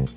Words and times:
Good 0.00 0.08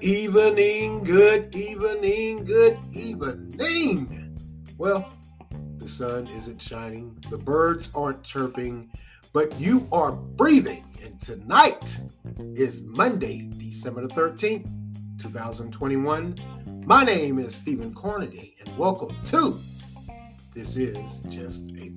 evening, 0.00 1.02
good 1.02 1.52
evening, 1.56 2.44
good 2.44 2.78
evening. 2.92 4.38
Well, 4.78 5.12
the 5.78 5.88
sun 5.88 6.28
isn't 6.28 6.62
shining, 6.62 7.18
the 7.30 7.38
birds 7.38 7.90
aren't 7.96 8.22
chirping, 8.22 8.92
but 9.32 9.58
you 9.58 9.88
are 9.90 10.12
breathing. 10.12 10.84
And 11.02 11.20
tonight 11.20 11.98
is 12.54 12.82
Monday, 12.82 13.50
December 13.58 14.06
the 14.06 14.14
13th, 14.14 14.70
2021. 15.20 16.36
My 16.86 17.02
name 17.02 17.40
is 17.40 17.56
Stephen 17.56 17.92
Cornaday, 17.92 18.54
and 18.64 18.78
welcome 18.78 19.16
to 19.24 19.60
This 20.54 20.76
Is 20.76 21.18
Just 21.28 21.72
a. 21.76 21.92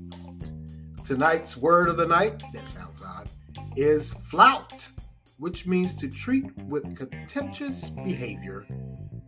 Tonight's 1.08 1.56
word 1.56 1.90
of 1.90 1.98
the 1.98 2.06
night, 2.06 2.44
that 2.54 2.68
sounds 2.68 3.02
odd, 3.02 3.30
is 3.76 4.14
flout 4.14 4.90
which 5.38 5.66
means 5.66 5.94
to 5.94 6.08
treat 6.08 6.46
with 6.64 6.98
contemptuous 6.98 7.90
behavior, 7.90 8.66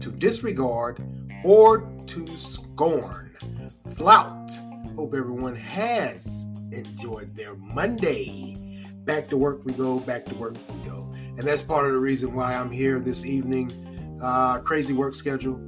to 0.01 0.11
disregard, 0.11 1.03
or 1.43 1.81
to 2.07 2.37
scorn. 2.37 3.35
Flout. 3.95 4.51
Hope 4.95 5.13
everyone 5.13 5.55
has 5.55 6.45
enjoyed 6.71 7.35
their 7.35 7.55
Monday. 7.55 8.57
Back 9.05 9.29
to 9.29 9.37
work 9.37 9.63
we 9.65 9.73
go, 9.73 9.99
back 9.99 10.25
to 10.25 10.35
work 10.35 10.55
we 10.73 10.89
go. 10.89 11.11
And 11.37 11.41
that's 11.41 11.61
part 11.61 11.85
of 11.85 11.93
the 11.93 11.99
reason 11.99 12.33
why 12.33 12.55
I'm 12.55 12.71
here 12.71 12.99
this 12.99 13.25
evening. 13.25 14.19
Uh, 14.21 14.59
crazy 14.59 14.93
work 14.93 15.15
schedule. 15.15 15.59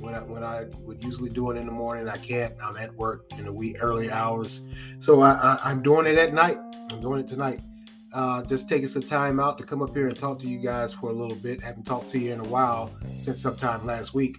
When 0.00 0.14
I, 0.14 0.20
when 0.20 0.44
I 0.44 0.66
would 0.82 1.02
usually 1.02 1.30
do 1.30 1.50
it 1.50 1.56
in 1.56 1.66
the 1.66 1.72
morning, 1.72 2.08
I 2.08 2.16
can't. 2.16 2.54
I'm 2.62 2.76
at 2.76 2.94
work 2.94 3.24
in 3.36 3.44
the 3.44 3.52
wee 3.52 3.76
early 3.80 4.10
hours. 4.10 4.62
So 5.00 5.22
I, 5.22 5.58
I'm 5.64 5.82
doing 5.82 6.06
it 6.06 6.16
at 6.18 6.32
night. 6.32 6.58
I'm 6.90 7.00
doing 7.00 7.20
it 7.20 7.26
tonight 7.26 7.60
uh, 8.12 8.42
just 8.42 8.68
taking 8.68 8.88
some 8.88 9.02
time 9.02 9.38
out 9.38 9.58
to 9.58 9.64
come 9.64 9.82
up 9.82 9.94
here 9.94 10.08
and 10.08 10.18
talk 10.18 10.38
to 10.40 10.46
you 10.46 10.58
guys 10.58 10.92
for 10.92 11.10
a 11.10 11.12
little 11.12 11.36
bit. 11.36 11.62
Haven't 11.62 11.84
talked 11.84 12.10
to 12.10 12.18
you 12.18 12.32
in 12.32 12.40
a 12.40 12.48
while 12.48 12.90
since 13.20 13.40
sometime 13.40 13.84
last 13.86 14.14
week. 14.14 14.38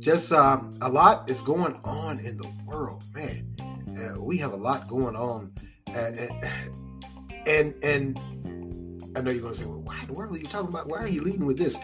Just 0.00 0.32
um, 0.32 0.76
a 0.82 0.88
lot 0.88 1.28
is 1.28 1.40
going 1.42 1.80
on 1.84 2.18
in 2.20 2.36
the 2.36 2.48
world, 2.66 3.02
man. 3.14 3.56
Uh, 3.98 4.20
we 4.20 4.36
have 4.36 4.52
a 4.52 4.56
lot 4.56 4.88
going 4.88 5.16
on, 5.16 5.52
uh, 5.88 6.10
and 7.46 7.74
and 7.82 8.20
I 9.16 9.22
know 9.22 9.30
you're 9.30 9.40
going 9.40 9.54
to 9.54 9.58
say, 9.58 9.64
"Well, 9.64 9.80
why 9.80 9.98
in 10.02 10.08
the 10.08 10.12
world 10.12 10.34
are 10.34 10.38
you 10.38 10.46
talking 10.46 10.68
about? 10.68 10.86
Why 10.86 10.98
are 10.98 11.08
you 11.08 11.22
leading 11.22 11.46
with 11.46 11.56
this?" 11.56 11.78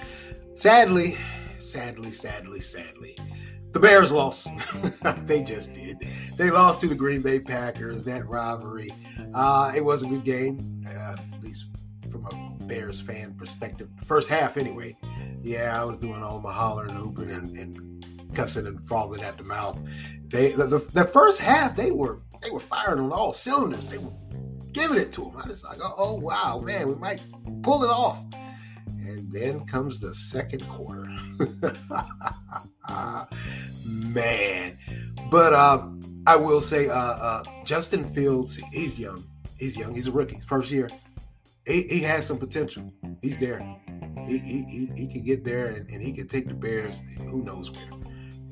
Sadly, 0.55 1.17
sadly, 1.63 2.11
sadly, 2.11 2.61
sadly, 2.61 3.17
the 3.73 3.81
Bears 3.81 4.13
lost. 4.13 4.49
they 5.27 5.43
just 5.43 5.73
did. 5.73 5.99
They 6.37 6.51
lost 6.51 6.81
to 6.83 6.89
the 6.89 6.95
Green 6.95 7.23
Bay 7.23 7.41
Packers. 7.41 8.05
That 8.05 8.29
rivalry. 8.29 8.91
Uh, 9.35 9.73
it 9.75 9.85
was 9.85 10.03
a 10.03 10.07
good 10.07 10.25
game, 10.25 10.85
uh, 10.87 11.13
at 11.13 11.43
least 11.43 11.67
from 12.11 12.27
a 12.27 12.65
Bears 12.65 13.01
fan 13.01 13.35
perspective. 13.35 13.89
First 14.05 14.29
half, 14.29 14.57
anyway. 14.57 14.97
Yeah, 15.43 15.81
I 15.81 15.85
was 15.85 15.97
doing 15.97 16.23
all 16.23 16.41
my 16.41 16.53
hollering, 16.53 16.91
and 16.91 16.99
hooping, 16.99 17.31
and, 17.31 17.57
and 17.57 18.05
cussing 18.35 18.67
and 18.67 18.87
falling 18.87 19.23
at 19.23 19.39
the 19.39 19.45
mouth. 19.45 19.79
They 20.25 20.53
the, 20.53 20.67
the, 20.67 20.79
the, 20.79 21.05
first 21.05 21.41
half 21.41 21.77
they 21.77 21.91
were 21.91 22.21
they 22.43 22.51
were 22.51 22.61
firing 22.61 23.05
on 23.05 23.13
all 23.13 23.33
cylinders. 23.33 23.87
They 23.87 23.99
were 23.99 24.13
giving 24.73 24.99
it 24.99 25.13
to 25.13 25.23
them. 25.23 25.37
I 25.37 25.49
was 25.49 25.65
like, 25.65 25.79
oh 25.83 26.15
wow, 26.15 26.63
man, 26.65 26.89
we 26.89 26.95
might 26.95 27.21
pull 27.63 27.85
it 27.85 27.91
off. 27.91 28.23
And 28.87 29.33
then 29.33 29.67
comes 29.67 29.99
the 29.99 30.15
second 30.15 30.67
quarter. 30.69 31.09
man. 33.85 34.79
But 35.31 35.55
um, 35.55 36.01
I 36.27 36.37
will 36.37 36.61
say, 36.61 36.89
uh, 36.89 36.95
uh, 36.95 37.43
Justin 37.65 38.13
Fields, 38.13 38.61
he's 38.73 38.99
young. 38.99 39.25
He's 39.59 39.77
young. 39.77 39.95
He's 39.95 40.07
a 40.07 40.13
rookie. 40.13 40.37
His 40.37 40.45
first 40.45 40.71
year. 40.71 40.89
He, 41.67 41.83
he 41.83 42.01
has 42.01 42.27
some 42.27 42.39
potential. 42.39 42.93
He's 43.23 43.39
there. 43.39 43.61
He, 44.27 44.39
he, 44.39 44.63
he, 44.63 44.91
he 44.97 45.07
can 45.07 45.23
get 45.23 45.45
there 45.45 45.67
and, 45.69 45.89
and, 45.91 46.03
he 46.03 46.13
can 46.13 46.29
take 46.29 46.47
the 46.47 46.55
Bears 46.55 47.01
who 47.19 47.43
knows 47.43 47.71
where. 47.73 47.91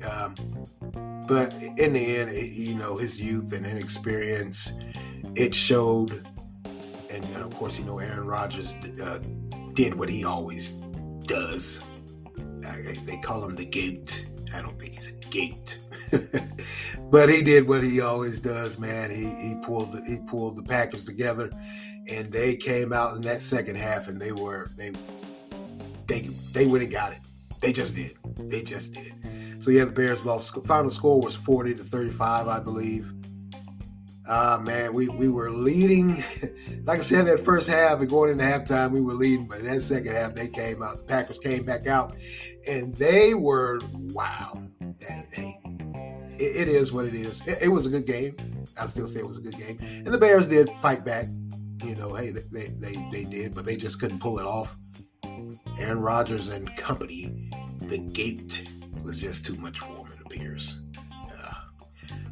Um, 0.09 0.35
but 1.27 1.53
in 1.77 1.93
the 1.93 2.17
end, 2.17 2.31
you 2.33 2.75
know, 2.75 2.97
his 2.97 3.19
youth 3.19 3.53
and 3.53 3.65
inexperience, 3.65 4.73
it 5.35 5.53
showed. 5.53 6.27
And, 7.09 7.23
and 7.25 7.43
of 7.43 7.53
course, 7.55 7.77
you 7.77 7.85
know, 7.85 7.99
Aaron 7.99 8.25
Rodgers 8.25 8.75
uh, 9.03 9.19
did 9.73 9.95
what 9.95 10.09
he 10.09 10.25
always 10.25 10.71
does. 11.25 11.81
they 13.05 13.17
call 13.23 13.43
him 13.43 13.55
the 13.55 13.65
GOAT. 13.65 14.25
I 14.53 14.61
don't 14.61 14.77
think 14.79 14.93
he's 14.95 15.13
a 15.13 15.15
gate, 15.29 15.79
but 17.11 17.29
he 17.29 17.41
did 17.41 17.67
what 17.67 17.83
he 17.83 18.01
always 18.01 18.39
does, 18.41 18.77
man. 18.77 19.09
He 19.09 19.29
he 19.29 19.55
pulled 19.63 19.97
he 20.05 20.17
pulled 20.27 20.57
the 20.57 20.63
Packers 20.63 21.05
together, 21.05 21.49
and 22.09 22.31
they 22.31 22.57
came 22.57 22.91
out 22.91 23.15
in 23.15 23.21
that 23.21 23.39
second 23.39 23.77
half, 23.77 24.09
and 24.09 24.19
they 24.19 24.33
were 24.33 24.69
they 24.75 24.91
they 26.07 26.29
they 26.51 26.67
went 26.67 26.83
and 26.83 26.91
got 26.91 27.13
it. 27.13 27.19
They 27.61 27.71
just 27.71 27.95
did. 27.95 28.17
They 28.37 28.61
just 28.61 28.91
did. 28.91 29.13
So 29.63 29.71
yeah, 29.71 29.85
the 29.85 29.91
Bears 29.91 30.25
lost. 30.25 30.53
Final 30.65 30.89
score 30.89 31.21
was 31.21 31.35
forty 31.35 31.73
to 31.73 31.83
thirty-five, 31.83 32.47
I 32.47 32.59
believe. 32.59 33.13
Ah, 34.33 34.53
uh, 34.53 34.59
man, 34.59 34.93
we, 34.93 35.09
we 35.09 35.27
were 35.27 35.51
leading. 35.51 36.23
like 36.85 36.99
I 36.99 37.01
said, 37.01 37.25
that 37.25 37.43
first 37.43 37.69
half 37.69 37.99
and 37.99 38.09
going 38.09 38.31
into 38.31 38.45
halftime, 38.45 38.91
we 38.91 39.01
were 39.01 39.13
leading. 39.13 39.45
But 39.45 39.59
in 39.59 39.65
that 39.65 39.81
second 39.81 40.13
half, 40.13 40.35
they 40.35 40.47
came 40.47 40.81
out. 40.81 40.95
The 40.95 41.03
Packers 41.03 41.37
came 41.37 41.65
back 41.65 41.85
out, 41.85 42.15
and 42.65 42.95
they 42.95 43.33
were 43.33 43.81
wow. 44.13 44.57
Hey, 45.01 45.59
it, 46.39 46.55
it 46.55 46.67
is 46.69 46.93
what 46.93 47.03
it 47.03 47.13
is. 47.13 47.45
It, 47.45 47.63
it, 47.63 47.67
was 47.67 47.85
a 47.85 47.89
good 47.89 48.05
game. 48.05 48.37
I 48.79 48.85
still 48.85 49.05
say 49.05 49.19
it 49.19 49.27
was 49.27 49.35
a 49.35 49.41
good 49.41 49.57
game. 49.57 49.79
And 49.81 50.07
the 50.07 50.17
Bears 50.17 50.47
did 50.47 50.69
fight 50.81 51.03
back. 51.03 51.27
You 51.83 51.95
know, 51.95 52.15
hey, 52.15 52.29
they 52.29 52.69
they 52.69 53.09
they 53.11 53.25
did, 53.25 53.53
but 53.53 53.65
they 53.65 53.75
just 53.75 53.99
couldn't 53.99 54.19
pull 54.19 54.39
it 54.39 54.45
off. 54.45 54.77
Aaron 55.77 55.99
Rodgers 55.99 56.47
and 56.47 56.73
company, 56.77 57.49
the 57.81 57.97
gate 57.97 58.65
was 59.03 59.19
just 59.19 59.45
too 59.45 59.57
much 59.57 59.79
for 59.79 59.87
them. 59.87 60.13
It 60.13 60.25
appears. 60.25 60.80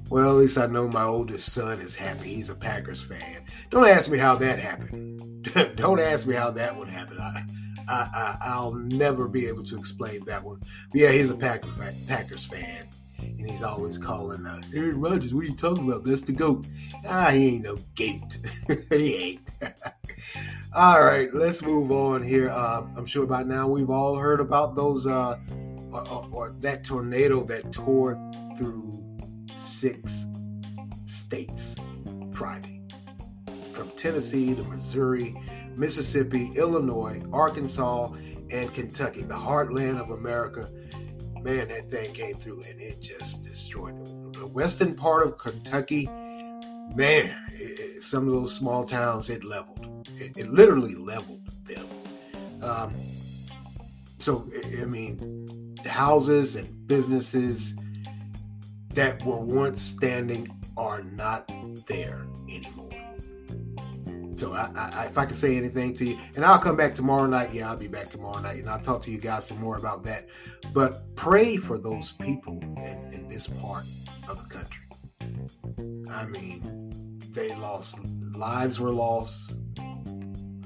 Well, 0.10 0.32
at 0.32 0.38
least 0.38 0.58
I 0.58 0.66
know 0.66 0.88
my 0.88 1.04
oldest 1.04 1.54
son 1.54 1.80
is 1.82 1.94
happy. 1.94 2.34
He's 2.34 2.50
a 2.50 2.56
Packers 2.56 3.04
fan. 3.04 3.44
Don't 3.70 3.88
ask 3.88 4.10
me 4.10 4.18
how 4.18 4.36
that 4.38 4.58
happened. 4.58 5.48
Don't 5.76 6.00
ask 6.00 6.26
me 6.26 6.34
how 6.34 6.50
that 6.52 6.76
would 6.76 6.90
happen. 6.90 7.20
I, 7.20 7.44
I, 7.88 8.38
I, 8.42 8.64
will 8.64 8.74
never 8.74 9.28
be 9.28 9.48
able 9.48 9.64
to 9.64 9.78
explain 9.78 10.26
that 10.26 10.44
one. 10.44 10.60
But 10.92 11.02
yeah, 11.02 11.12
he's 11.12 11.30
a 11.30 11.36
Packers 11.36 11.72
Packers 12.08 12.46
fan, 12.46 12.88
and 13.20 13.50
he's 13.50 13.62
always 13.62 13.98
calling 14.00 14.46
uh, 14.46 14.62
Aaron 14.76 15.00
Rodgers. 15.00 15.34
What 15.34 15.44
are 15.44 15.48
you 15.48 15.56
talking 15.56 15.88
about? 15.88 16.06
That's 16.06 16.22
the 16.22 16.34
goat. 16.34 16.66
Ah, 17.08 17.30
he 17.30 17.56
ain't 17.56 17.66
no 17.66 17.78
gate. 17.96 18.40
he 18.90 19.16
ain't. 19.16 19.42
all 20.74 21.04
right, 21.04 21.34
let's 21.36 21.62
move 21.62 21.92
on 21.92 22.24
here. 22.24 22.50
Uh, 22.50 22.88
I'm 22.96 23.06
sure 23.06 23.28
by 23.28 23.44
now 23.44 23.68
we've 23.68 23.90
all 23.90 24.18
heard 24.18 24.40
about 24.40 24.76
those 24.76 25.06
uh, 25.06 25.38
or, 25.92 26.08
or, 26.10 26.30
or 26.32 26.56
that 26.60 26.84
tornado 26.84 27.44
that 27.44 27.72
tore 27.72 28.20
through 28.58 29.04
six 29.80 30.28
states 31.06 31.74
Friday. 32.34 32.82
From 33.72 33.90
Tennessee 33.92 34.54
to 34.54 34.64
Missouri, 34.64 35.34
Mississippi, 35.78 36.52
Illinois, 36.56 37.24
Arkansas, 37.32 38.12
and 38.52 38.74
Kentucky, 38.74 39.22
the 39.22 39.36
heartland 39.36 39.98
of 39.98 40.10
America. 40.10 40.70
Man, 41.42 41.70
that 41.70 41.90
thing 41.90 42.12
came 42.12 42.36
through 42.36 42.64
and 42.64 42.82
it 42.82 43.00
just 43.00 43.42
destroyed 43.42 43.96
the 44.34 44.46
western 44.48 44.96
part 44.96 45.26
of 45.26 45.38
Kentucky. 45.38 46.08
Man, 46.08 47.42
it, 47.54 48.04
some 48.04 48.28
of 48.28 48.34
those 48.34 48.54
small 48.54 48.84
towns 48.84 49.30
it 49.30 49.46
leveled. 49.46 50.10
It, 50.18 50.36
it 50.36 50.50
literally 50.50 50.96
leveled 50.96 51.48
them. 51.64 51.88
Um, 52.62 52.94
so, 54.18 54.50
I 54.82 54.84
mean, 54.84 55.78
houses 55.86 56.58
and 56.58 56.86
businesses 56.86 57.76
that 59.00 59.24
were 59.24 59.38
once 59.38 59.82
standing 59.82 60.46
are 60.76 61.04
not 61.04 61.50
there 61.88 62.28
anymore. 62.50 62.90
So 64.36 64.52
I, 64.52 64.70
I, 64.76 65.06
if 65.06 65.18
I 65.18 65.24
can 65.26 65.36
say 65.36 65.56
anything 65.56 65.94
to 65.96 66.06
you, 66.06 66.18
and 66.36 66.44
I'll 66.44 66.60
come 66.60 66.76
back 66.76 66.96
tomorrow 66.96 67.26
night. 67.26 67.54
Yeah, 67.54 67.70
I'll 67.70 67.78
be 67.78 67.88
back 67.88 68.10
tomorrow 68.10 68.40
night, 68.40 68.58
and 68.58 68.70
I'll 68.70 68.82
talk 68.82 69.02
to 69.04 69.12
you 69.12 69.18
guys 69.18 69.48
some 69.48 69.58
more 69.62 69.78
about 69.78 70.04
that. 70.04 70.28
But 70.74 71.16
pray 71.16 71.56
for 71.56 71.78
those 71.78 72.12
people 72.12 72.60
in, 72.62 73.10
in 73.14 73.30
this 73.30 73.48
part 73.48 73.86
of 74.28 74.44
the 74.44 74.50
country. 74.50 74.84
I 76.12 76.26
mean, 76.26 77.22
they 77.30 77.56
lost 77.56 77.96
lives 78.36 78.82
were 78.82 78.92
lost, 78.92 79.54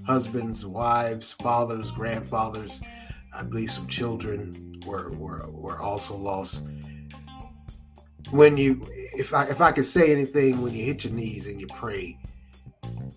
husbands, 0.07 0.65
wives, 0.65 1.33
fathers, 1.33 1.91
grandfathers. 1.91 2.81
I 3.35 3.44
believe 3.44 3.71
some 3.71 3.88
children 3.88 4.81
were 4.88 5.12
were, 5.12 5.47
were 5.51 5.80
also 5.80 6.18
lost 6.18 6.63
when 8.33 8.57
you 8.57 8.88
if 8.91 9.33
I 9.33 9.45
if 9.45 9.62
I 9.62 9.71
could 9.71 9.85
say 9.85 10.12
anything 10.12 10.62
when 10.62 10.74
you 10.74 10.83
hit 10.83 11.03
your 11.03 11.13
knees 11.13 11.45
and 11.45 11.62
you 11.62 11.68
pray, 11.68 12.18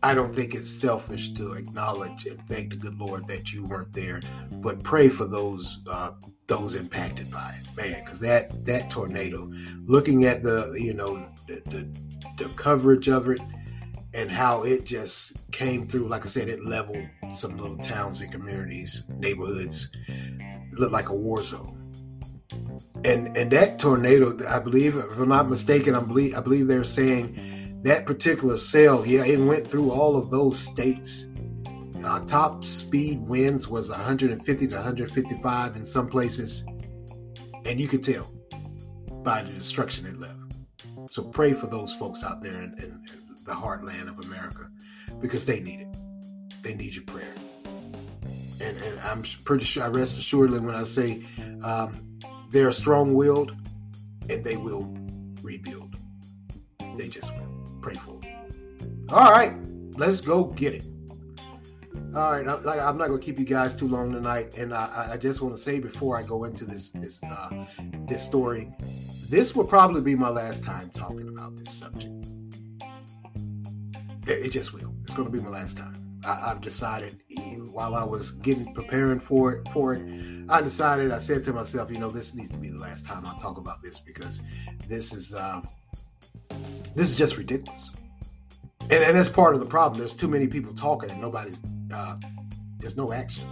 I 0.02 0.12
don't 0.14 0.34
think 0.34 0.54
it's 0.54 0.70
selfish 0.70 1.32
to 1.34 1.54
acknowledge 1.54 2.26
and 2.26 2.38
thank 2.48 2.70
the 2.70 2.76
good 2.76 2.98
Lord 2.98 3.26
that 3.28 3.52
you 3.52 3.64
weren't 3.66 3.94
there, 3.94 4.20
but 4.52 4.82
pray 4.82 5.08
for 5.08 5.24
those 5.24 5.78
uh, 5.90 6.12
those 6.48 6.74
impacted 6.74 7.30
by 7.30 7.58
it, 7.60 7.76
man. 7.76 8.04
Because 8.04 8.20
that 8.20 8.62
that 8.66 8.90
tornado, 8.90 9.50
looking 9.86 10.24
at 10.26 10.42
the 10.42 10.76
you 10.78 10.92
know 10.92 11.26
the, 11.48 11.62
the, 11.64 12.44
the 12.44 12.50
coverage 12.50 13.08
of 13.08 13.30
it, 13.30 13.40
and 14.12 14.30
how 14.30 14.64
it 14.64 14.84
just 14.84 15.36
came 15.50 15.86
through. 15.86 16.08
Like 16.08 16.24
I 16.24 16.28
said, 16.28 16.50
it 16.50 16.62
leveled 16.62 17.06
some 17.32 17.56
little 17.56 17.78
towns 17.78 18.20
and 18.20 18.30
communities, 18.30 19.04
neighborhoods. 19.16 19.90
Looked 20.72 20.92
like 20.92 21.08
a 21.08 21.14
war 21.14 21.42
zone. 21.42 21.85
And 23.06 23.36
and 23.36 23.52
that 23.52 23.78
tornado, 23.78 24.36
I 24.48 24.58
believe, 24.58 24.96
if 24.96 25.16
I'm 25.16 25.28
not 25.28 25.48
mistaken, 25.48 25.94
I 25.94 26.00
believe 26.00 26.36
I 26.36 26.40
believe 26.40 26.66
they're 26.66 26.82
saying 26.82 27.80
that 27.84 28.04
particular 28.04 28.58
cell, 28.58 29.06
yeah, 29.06 29.24
it 29.24 29.38
went 29.38 29.64
through 29.64 29.92
all 29.92 30.16
of 30.16 30.32
those 30.32 30.58
states. 30.58 31.26
Uh, 32.04 32.18
top 32.26 32.64
speed 32.64 33.20
winds 33.20 33.68
was 33.68 33.90
150 33.90 34.66
to 34.66 34.74
155 34.74 35.76
in 35.76 35.84
some 35.84 36.08
places, 36.08 36.64
and 37.64 37.80
you 37.80 37.86
could 37.86 38.02
tell 38.02 38.32
by 39.22 39.40
the 39.40 39.52
destruction 39.52 40.04
it 40.06 40.18
left. 40.18 40.34
So 41.08 41.22
pray 41.22 41.52
for 41.52 41.68
those 41.68 41.92
folks 41.92 42.24
out 42.24 42.42
there 42.42 42.60
in, 42.60 42.74
in, 42.78 43.02
the 43.44 43.52
heartland 43.52 44.08
of 44.08 44.18
America 44.24 44.68
because 45.20 45.46
they 45.46 45.60
need 45.60 45.80
it. 45.82 45.88
They 46.64 46.74
need 46.74 46.96
your 46.96 47.04
prayer. 47.04 47.32
And, 48.60 48.76
and 48.76 48.98
I'm 49.04 49.22
pretty 49.44 49.64
sure, 49.64 49.84
I 49.84 49.86
rest 49.86 50.18
assuredly 50.18 50.58
when 50.58 50.74
I 50.74 50.82
say 50.82 51.24
um, 51.62 52.18
they're 52.56 52.72
strong 52.72 53.12
willed 53.12 53.54
and 54.30 54.42
they 54.42 54.56
will 54.56 54.90
rebuild. 55.42 55.94
They 56.96 57.06
just 57.06 57.36
will. 57.36 57.78
Pray 57.82 57.94
for 57.94 58.18
them. 58.18 59.06
All 59.10 59.30
right, 59.30 59.54
let's 59.98 60.22
go 60.22 60.44
get 60.44 60.72
it. 60.72 60.84
All 62.14 62.32
right, 62.32 62.48
I'm, 62.48 62.66
I'm 62.66 62.96
not 62.96 63.08
going 63.08 63.20
to 63.20 63.24
keep 63.24 63.38
you 63.38 63.44
guys 63.44 63.74
too 63.74 63.86
long 63.86 64.10
tonight, 64.10 64.56
and 64.56 64.72
I, 64.72 65.10
I 65.12 65.16
just 65.18 65.42
want 65.42 65.54
to 65.54 65.60
say 65.60 65.80
before 65.80 66.18
I 66.18 66.22
go 66.22 66.44
into 66.44 66.64
this 66.64 66.88
this 66.90 67.22
uh, 67.24 67.66
this 68.08 68.24
story, 68.24 68.72
this 69.28 69.54
will 69.54 69.66
probably 69.66 70.00
be 70.00 70.14
my 70.14 70.30
last 70.30 70.64
time 70.64 70.88
talking 70.94 71.28
about 71.28 71.56
this 71.56 71.70
subject. 71.70 72.24
It, 74.26 74.46
it 74.46 74.50
just 74.50 74.72
will. 74.72 74.94
It's 75.02 75.14
going 75.14 75.30
to 75.30 75.32
be 75.32 75.44
my 75.44 75.50
last 75.50 75.76
time. 75.76 76.05
I, 76.26 76.48
have 76.48 76.60
decided 76.60 77.20
while 77.70 77.94
I 77.94 78.02
was 78.02 78.32
getting 78.32 78.74
preparing 78.74 79.20
for 79.20 79.52
it 79.52 79.68
for 79.72 79.94
it, 79.94 80.02
I 80.48 80.60
decided 80.60 81.12
I 81.12 81.18
said 81.18 81.44
to 81.44 81.52
myself, 81.52 81.90
you 81.90 81.98
know, 81.98 82.10
this 82.10 82.34
needs 82.34 82.50
to 82.50 82.58
be 82.58 82.68
the 82.68 82.78
last 82.78 83.06
time 83.06 83.24
I 83.26 83.36
talk 83.38 83.58
about 83.58 83.80
this 83.80 84.00
because 84.00 84.42
this 84.88 85.14
is 85.14 85.34
uh, 85.34 85.60
this 86.94 87.10
is 87.10 87.16
just 87.16 87.36
ridiculous. 87.36 87.92
And, 88.82 89.04
and 89.04 89.16
that's 89.16 89.28
part 89.28 89.54
of 89.54 89.60
the 89.60 89.66
problem. 89.66 89.98
There's 89.98 90.14
too 90.14 90.28
many 90.28 90.46
people 90.46 90.74
talking 90.74 91.10
and 91.10 91.20
nobody's 91.20 91.60
uh, 91.92 92.16
there's 92.78 92.96
no 92.96 93.12
action. 93.12 93.44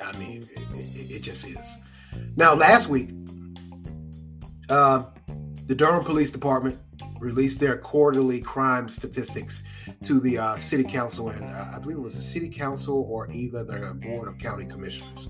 I 0.00 0.16
mean, 0.18 0.48
it, 0.54 0.76
it, 0.76 1.10
it 1.16 1.22
just 1.22 1.46
is. 1.46 1.78
Now, 2.36 2.54
last 2.54 2.88
week, 2.88 3.10
uh, 4.68 5.04
the 5.66 5.74
Durham 5.74 6.04
Police 6.04 6.30
Department 6.30 6.78
released 7.24 7.58
their 7.58 7.76
quarterly 7.76 8.40
crime 8.40 8.88
statistics 8.88 9.62
to 10.04 10.20
the 10.20 10.38
uh, 10.38 10.56
city 10.56 10.84
council, 10.84 11.30
and 11.30 11.44
uh, 11.44 11.72
I 11.74 11.78
believe 11.78 11.96
it 11.96 12.02
was 12.02 12.14
the 12.14 12.20
city 12.20 12.48
council 12.48 13.06
or 13.08 13.30
either 13.30 13.64
the 13.64 13.94
board 13.94 14.28
of 14.28 14.38
county 14.38 14.66
commissioners. 14.66 15.28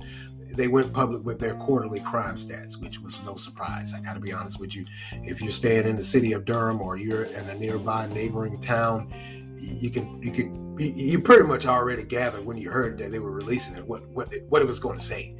They 0.56 0.68
went 0.68 0.92
public 0.92 1.24
with 1.24 1.38
their 1.38 1.54
quarterly 1.54 2.00
crime 2.00 2.36
stats, 2.36 2.80
which 2.80 2.98
was 3.00 3.18
no 3.24 3.36
surprise. 3.36 3.94
I 3.94 4.00
got 4.00 4.14
to 4.14 4.20
be 4.20 4.32
honest 4.32 4.60
with 4.60 4.76
you. 4.76 4.84
If 5.12 5.40
you're 5.40 5.52
staying 5.52 5.86
in 5.86 5.96
the 5.96 6.02
city 6.02 6.32
of 6.32 6.44
Durham 6.44 6.80
or 6.80 6.96
you're 6.96 7.24
in 7.24 7.48
a 7.48 7.54
nearby 7.54 8.06
neighboring 8.08 8.60
town, 8.60 9.12
you 9.56 9.90
can 9.90 10.22
you 10.22 10.32
can 10.32 10.76
you 10.78 11.20
pretty 11.20 11.44
much 11.44 11.66
already 11.66 12.02
gathered 12.02 12.44
when 12.44 12.56
you 12.56 12.70
heard 12.70 12.98
that 12.98 13.12
they 13.12 13.20
were 13.20 13.30
releasing 13.30 13.76
it 13.76 13.86
what 13.86 14.06
what 14.08 14.28
what 14.48 14.60
it 14.60 14.66
was 14.66 14.78
going 14.78 14.98
to 14.98 15.04
say. 15.04 15.34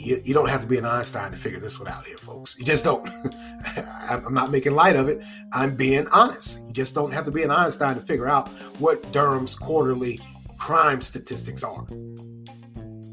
You, 0.00 0.22
you, 0.24 0.32
don't 0.32 0.48
have 0.48 0.62
to 0.62 0.66
be 0.66 0.78
an 0.78 0.86
Einstein 0.86 1.30
to 1.30 1.36
figure 1.36 1.60
this 1.60 1.78
one 1.78 1.88
out 1.88 2.06
here, 2.06 2.16
folks. 2.16 2.56
You 2.58 2.64
just 2.64 2.84
don't. 2.84 3.08
I'm 4.08 4.32
not 4.32 4.50
making 4.50 4.74
light 4.74 4.96
of 4.96 5.08
it. 5.08 5.22
I'm 5.52 5.76
being 5.76 6.06
honest. 6.08 6.60
You 6.66 6.72
just 6.72 6.94
don't 6.94 7.12
have 7.12 7.26
to 7.26 7.30
be 7.30 7.42
an 7.42 7.50
Einstein 7.50 7.96
to 7.96 8.00
figure 8.00 8.26
out 8.26 8.48
what 8.78 9.12
Durham's 9.12 9.54
quarterly 9.54 10.18
crime 10.56 11.02
statistics 11.02 11.62
are. 11.62 11.86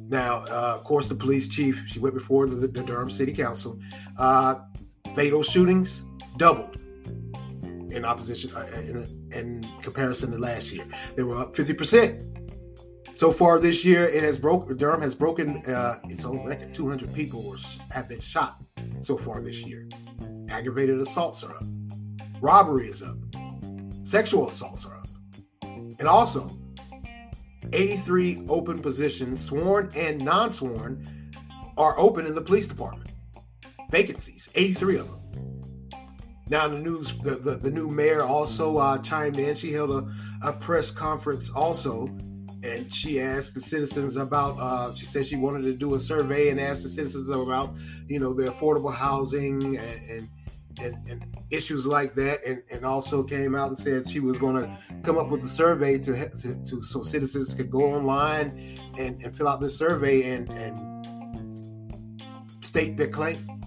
Now, 0.09 0.45
uh, 0.45 0.75
of 0.75 0.85
course, 0.85 1.07
the 1.07 1.15
police 1.15 1.49
chief, 1.49 1.83
she 1.87 1.99
went 1.99 2.15
before 2.15 2.47
the, 2.47 2.55
the 2.67 2.83
Durham 2.83 3.09
City 3.09 3.33
Council. 3.33 3.77
Uh, 4.17 4.55
fatal 5.13 5.43
shootings 5.43 6.03
doubled 6.37 6.77
in 7.91 8.05
opposition, 8.05 8.49
uh, 8.55 8.65
in, 8.77 9.29
in 9.33 9.69
comparison 9.81 10.31
to 10.31 10.37
last 10.37 10.71
year. 10.71 10.85
They 11.17 11.23
were 11.23 11.37
up 11.37 11.53
50%. 11.53 12.36
So 13.15 13.31
far 13.31 13.59
this 13.59 13.83
year, 13.83 14.05
it 14.05 14.23
has 14.23 14.37
broke. 14.37 14.75
Durham 14.77 15.01
has 15.01 15.15
broken 15.15 15.57
uh, 15.65 15.99
its 16.05 16.25
own 16.25 16.45
record. 16.45 16.73
200 16.73 17.13
people 17.13 17.43
were, 17.43 17.57
have 17.89 18.07
been 18.07 18.19
shot 18.19 18.61
so 19.01 19.17
far 19.17 19.41
this 19.41 19.63
year. 19.63 19.87
Aggravated 20.49 20.99
assaults 20.99 21.43
are 21.43 21.55
up. 21.55 21.63
Robbery 22.41 22.87
is 22.87 23.01
up. 23.01 23.17
Sexual 24.03 24.49
assaults 24.49 24.85
are 24.85 24.95
up. 24.95 25.09
And 25.63 26.07
also, 26.07 26.55
83 27.73 28.45
open 28.49 28.79
positions, 28.79 29.43
sworn 29.43 29.91
and 29.95 30.23
non-sworn, 30.23 31.31
are 31.77 31.97
open 31.99 32.25
in 32.25 32.33
the 32.33 32.41
police 32.41 32.67
department. 32.67 33.09
Vacancies, 33.89 34.49
83 34.55 34.97
of 34.97 35.09
them. 35.09 35.17
Now 36.49 36.67
the 36.67 36.79
news, 36.79 37.13
the, 37.23 37.31
the, 37.31 37.55
the 37.57 37.71
new 37.71 37.89
mayor 37.89 38.23
also 38.23 38.77
uh, 38.77 38.97
chimed 38.99 39.37
in. 39.37 39.55
She 39.55 39.71
held 39.71 39.91
a, 39.91 40.09
a 40.41 40.53
press 40.53 40.91
conference 40.91 41.49
also 41.49 42.07
and 42.67 42.93
she 42.93 43.21
asked 43.21 43.53
the 43.53 43.61
citizens 43.61 44.17
about 44.17 44.59
uh, 44.59 44.93
she 44.93 45.05
said 45.05 45.25
she 45.25 45.35
wanted 45.35 45.63
to 45.63 45.73
do 45.73 45.95
a 45.95 45.99
survey 45.99 46.49
and 46.49 46.59
ask 46.59 46.83
the 46.83 46.89
citizens 46.89 47.29
about 47.29 47.73
you 48.07 48.19
know 48.19 48.33
the 48.33 48.43
affordable 48.43 48.93
housing 48.93 49.77
and, 49.77 50.09
and 50.09 50.29
and, 50.79 50.95
and, 51.09 51.25
issues 51.49 51.87
like 51.87 52.13
that, 52.13 52.45
and, 52.45 52.61
and 52.71 52.85
also 52.85 53.23
came 53.23 53.55
out 53.55 53.69
and 53.69 53.79
said 53.79 54.07
she 54.07 54.19
was 54.19 54.37
going 54.37 54.55
to 54.55 54.77
come 55.01 55.17
up 55.17 55.29
with 55.29 55.43
a 55.43 55.47
survey 55.47 55.97
to, 55.97 56.29
to, 56.37 56.55
to 56.65 56.83
so 56.83 57.01
citizens 57.01 57.53
could 57.53 57.71
go 57.71 57.93
online 57.93 58.77
and, 58.99 59.19
and 59.23 59.35
fill 59.35 59.47
out 59.47 59.59
this 59.59 59.75
survey 59.75 60.33
and 60.33 60.49
and 60.51 62.27
state 62.63 62.95
their 62.97 63.07
claim. 63.07 63.61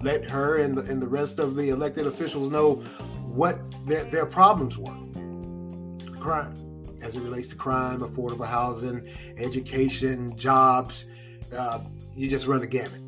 Let 0.00 0.28
her 0.30 0.56
and 0.56 0.78
the, 0.78 0.82
and 0.90 1.00
the 1.02 1.06
rest 1.06 1.38
of 1.38 1.54
the 1.54 1.68
elected 1.68 2.06
officials 2.06 2.50
know 2.50 2.76
what 3.22 3.60
their, 3.86 4.04
their 4.04 4.26
problems 4.26 4.78
were. 4.78 4.96
Crime 6.18 6.67
as 7.02 7.16
it 7.16 7.20
relates 7.20 7.48
to 7.48 7.56
crime, 7.56 8.00
affordable 8.00 8.46
housing, 8.46 9.08
education, 9.36 10.36
jobs. 10.36 11.06
Uh, 11.56 11.80
you 12.14 12.28
just 12.28 12.46
run 12.46 12.60
the 12.60 12.66
gamut. 12.66 13.02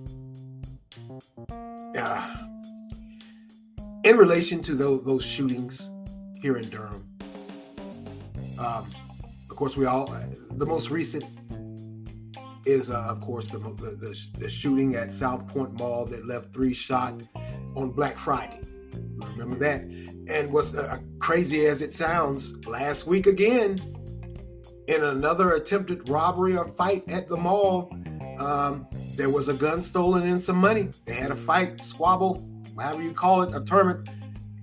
Uh, 1.96 2.36
in 4.04 4.16
relation 4.16 4.62
to 4.62 4.74
those, 4.74 5.04
those 5.04 5.24
shootings 5.24 5.90
here 6.40 6.56
in 6.56 6.68
Durham, 6.70 7.06
um, 8.58 8.90
of 9.50 9.56
course, 9.56 9.76
we 9.76 9.86
all, 9.86 10.14
the 10.52 10.66
most 10.66 10.90
recent 10.90 11.24
is, 12.66 12.90
uh, 12.90 13.06
of 13.08 13.20
course, 13.20 13.48
the, 13.48 13.58
the, 13.58 14.24
the 14.38 14.48
shooting 14.48 14.94
at 14.94 15.08
Southpoint 15.08 15.78
Mall 15.78 16.04
that 16.06 16.26
left 16.26 16.52
three 16.52 16.74
shot 16.74 17.14
on 17.74 17.90
Black 17.90 18.16
Friday. 18.18 18.60
Remember 18.94 19.56
that? 19.56 19.82
And 20.28 20.52
what's 20.52 20.74
uh, 20.74 20.98
crazy 21.18 21.66
as 21.66 21.82
it 21.82 21.94
sounds, 21.94 22.64
last 22.66 23.06
week 23.06 23.26
again, 23.26 23.78
in 24.88 25.04
another 25.04 25.52
attempted 25.52 26.08
robbery 26.08 26.56
or 26.56 26.66
fight 26.66 27.08
at 27.10 27.28
the 27.28 27.36
mall, 27.36 27.92
um, 28.38 28.86
there 29.16 29.30
was 29.30 29.48
a 29.48 29.54
gun 29.54 29.82
stolen 29.82 30.26
and 30.26 30.42
some 30.42 30.56
money. 30.56 30.88
They 31.04 31.14
had 31.14 31.30
a 31.30 31.36
fight, 31.36 31.84
squabble, 31.84 32.46
however 32.78 33.02
you 33.02 33.12
call 33.12 33.42
it, 33.42 33.54
a 33.54 33.60
tournament 33.60 34.08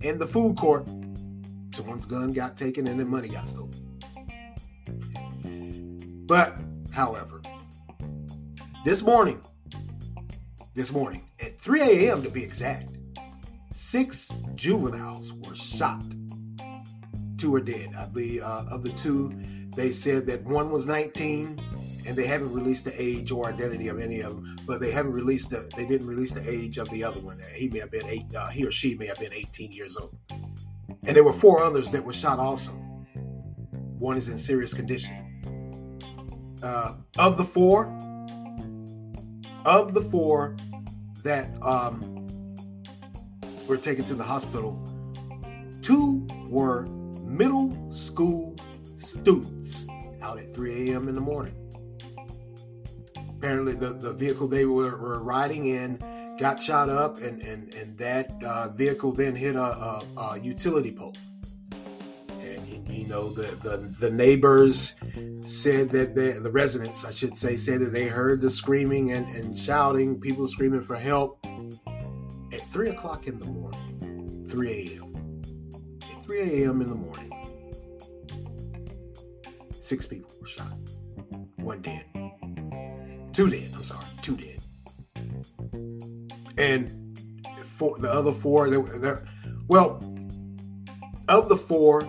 in 0.02 0.18
the 0.18 0.28
food 0.28 0.58
court. 0.58 0.88
Someone's 1.74 2.06
gun 2.06 2.34
got 2.34 2.58
taken 2.58 2.88
and 2.88 3.00
then 3.00 3.08
money 3.08 3.30
got 3.30 3.48
stolen. 3.48 3.74
But, 6.26 6.58
however, 6.92 7.42
this 8.84 9.02
morning, 9.02 9.42
this 10.74 10.92
morning, 10.92 11.30
at 11.42 11.60
3 11.60 11.82
a.m. 11.82 12.24
to 12.24 12.30
be 12.30 12.44
exact, 12.44 12.97
six 13.78 14.30
juveniles 14.56 15.34
were 15.34 15.56
shot. 15.56 16.04
Two 17.38 17.54
are 17.54 17.62
dead. 17.62 17.92
I 17.98 18.06
believe 18.08 18.42
uh, 18.42 18.66
of 18.72 18.82
the 18.82 18.90
two, 18.90 19.32
they 19.76 19.92
said 19.92 20.26
that 20.28 20.44
one 20.44 20.72
was 20.72 20.88
19 20.88 21.62
and 22.08 22.18
they 22.18 22.26
haven't 22.26 22.52
released 22.52 22.86
the 22.86 23.02
age 23.02 23.32
or 23.32 23.48
identity 23.48 23.88
of 23.90 24.00
any 24.00 24.22
of 24.22 24.34
them, 24.34 24.58
but 24.66 24.80
they 24.80 24.92
haven't 24.92 25.12
released 25.12 25.52
the, 25.52 25.70
they 25.76 25.86
didn't 25.86 26.08
release 26.08 26.32
the 26.32 26.50
age 26.50 26.80
of 26.80 26.90
the 26.90 27.04
other 27.04 27.20
one. 27.20 27.40
He 27.54 27.70
may 27.70 27.80
have 27.80 27.92
been 27.92 28.08
eight, 28.08 28.34
uh, 28.36 28.48
he 28.48 28.66
or 28.66 28.72
she 28.72 28.96
may 28.96 29.06
have 29.06 29.20
been 29.20 29.34
18 29.34 29.72
years 29.72 29.96
old. 29.96 30.18
And 31.04 31.16
there 31.16 31.24
were 31.24 31.34
four 31.34 31.62
others 31.62 31.92
that 31.92 32.04
were 32.04 32.14
shot 32.14 32.40
also. 32.40 32.72
One 34.00 34.18
is 34.18 34.28
in 34.28 34.38
serious 34.38 34.74
condition. 34.74 35.24
Uh, 36.64 36.94
of 37.20 37.38
the 37.38 37.44
four, 37.44 37.86
of 39.66 39.94
the 39.94 40.02
four 40.10 40.56
that 41.24 41.56
um, 41.62 42.17
were 43.68 43.78
taken 43.78 44.06
to 44.06 44.16
the 44.16 44.24
hospital, 44.24 44.80
two 45.82 46.26
were 46.48 46.86
middle 47.24 47.92
school 47.92 48.56
students 48.96 49.86
out 50.22 50.40
at 50.40 50.54
3 50.54 50.92
a.m. 50.92 51.08
in 51.08 51.16
the 51.16 51.22
morning. 51.22 51.54
Apparently, 53.30 53.74
the, 53.74 53.94
the 53.94 54.14
vehicle 54.14 54.48
they 54.48 54.66
were, 54.66 54.98
were 54.98 55.22
riding 55.22 55.68
in 55.68 56.00
got 56.40 56.62
shot 56.62 56.90
up, 56.90 57.18
and 57.18 57.42
and 57.42 57.74
and 57.74 57.98
that 57.98 58.32
uh, 58.44 58.70
vehicle 58.70 59.12
then 59.12 59.36
hit 59.36 59.56
a, 59.56 59.62
a, 59.62 60.04
a 60.18 60.40
utility 60.40 60.92
pole. 60.92 61.16
And 62.42 62.66
you, 62.68 62.84
you 62.88 63.08
know 63.08 63.30
the, 63.30 63.56
the 63.58 63.94
the 64.00 64.10
neighbors 64.10 64.94
said 65.42 65.90
that 65.92 66.16
they, 66.16 66.32
the 66.32 66.52
residents, 66.52 67.06
I 67.06 67.12
should 67.12 67.36
say, 67.38 67.58
said 67.58 67.80
that 67.82 67.92
they 67.92 68.08
heard 68.08 68.42
the 68.42 68.50
screaming 68.50 69.12
and, 69.12 69.28
and 69.30 69.58
shouting, 69.58 70.20
people 70.20 70.48
screaming 70.48 70.82
for 70.82 70.96
help 70.96 71.46
at 72.52 72.62
three 72.70 72.90
o'clock 72.90 73.28
in 73.28 73.40
the 73.40 73.46
morning, 73.46 74.46
3 74.50 74.70
a.m. 74.70 75.42
At 76.10 76.26
3 76.26 76.40
a.m. 76.40 76.82
in 76.82 76.90
the 76.90 76.96
morning, 76.96 77.32
six 79.82 80.06
people 80.06 80.32
were 80.40 80.48
shot, 80.48 80.74
one 81.58 81.82
dead, 81.82 82.06
two 83.34 83.50
dead. 83.50 83.72
I'm 83.76 83.84
sorry, 83.84 84.06
two 84.22 84.38
dead, 84.38 84.60
and 86.58 87.20
for 87.78 87.98
the 88.00 88.12
other 88.12 88.32
four, 88.32 88.70
they, 88.70 88.82
they're, 88.98 89.24
well, 89.68 90.04
of 91.28 91.50
the 91.50 91.58
four, 91.58 92.02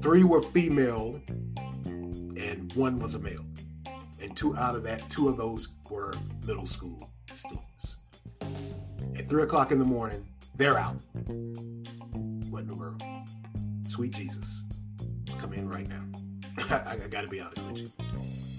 three 0.00 0.24
were 0.24 0.42
female 0.42 1.20
and 1.86 2.72
one 2.74 2.98
was 2.98 3.14
a 3.14 3.18
male. 3.18 3.44
And 4.20 4.34
two 4.34 4.56
out 4.56 4.74
of 4.74 4.82
that, 4.84 5.08
two 5.10 5.28
of 5.28 5.36
those 5.36 5.68
were 5.90 6.14
middle 6.46 6.66
school 6.66 7.13
three 9.34 9.42
o'clock 9.42 9.72
in 9.72 9.80
the 9.80 9.84
morning, 9.84 10.24
they're 10.54 10.78
out. 10.78 10.94
What 12.50 12.62
in 12.62 12.68
the 12.68 12.76
world? 12.76 13.02
Sweet 13.88 14.12
Jesus. 14.12 14.62
Come 15.38 15.52
in 15.54 15.68
right 15.68 15.88
now. 15.88 16.04
I, 16.70 16.92
I 17.02 17.08
got 17.08 17.22
to 17.22 17.26
be 17.26 17.40
honest 17.40 17.60
with 17.64 17.78
you. 17.78 17.92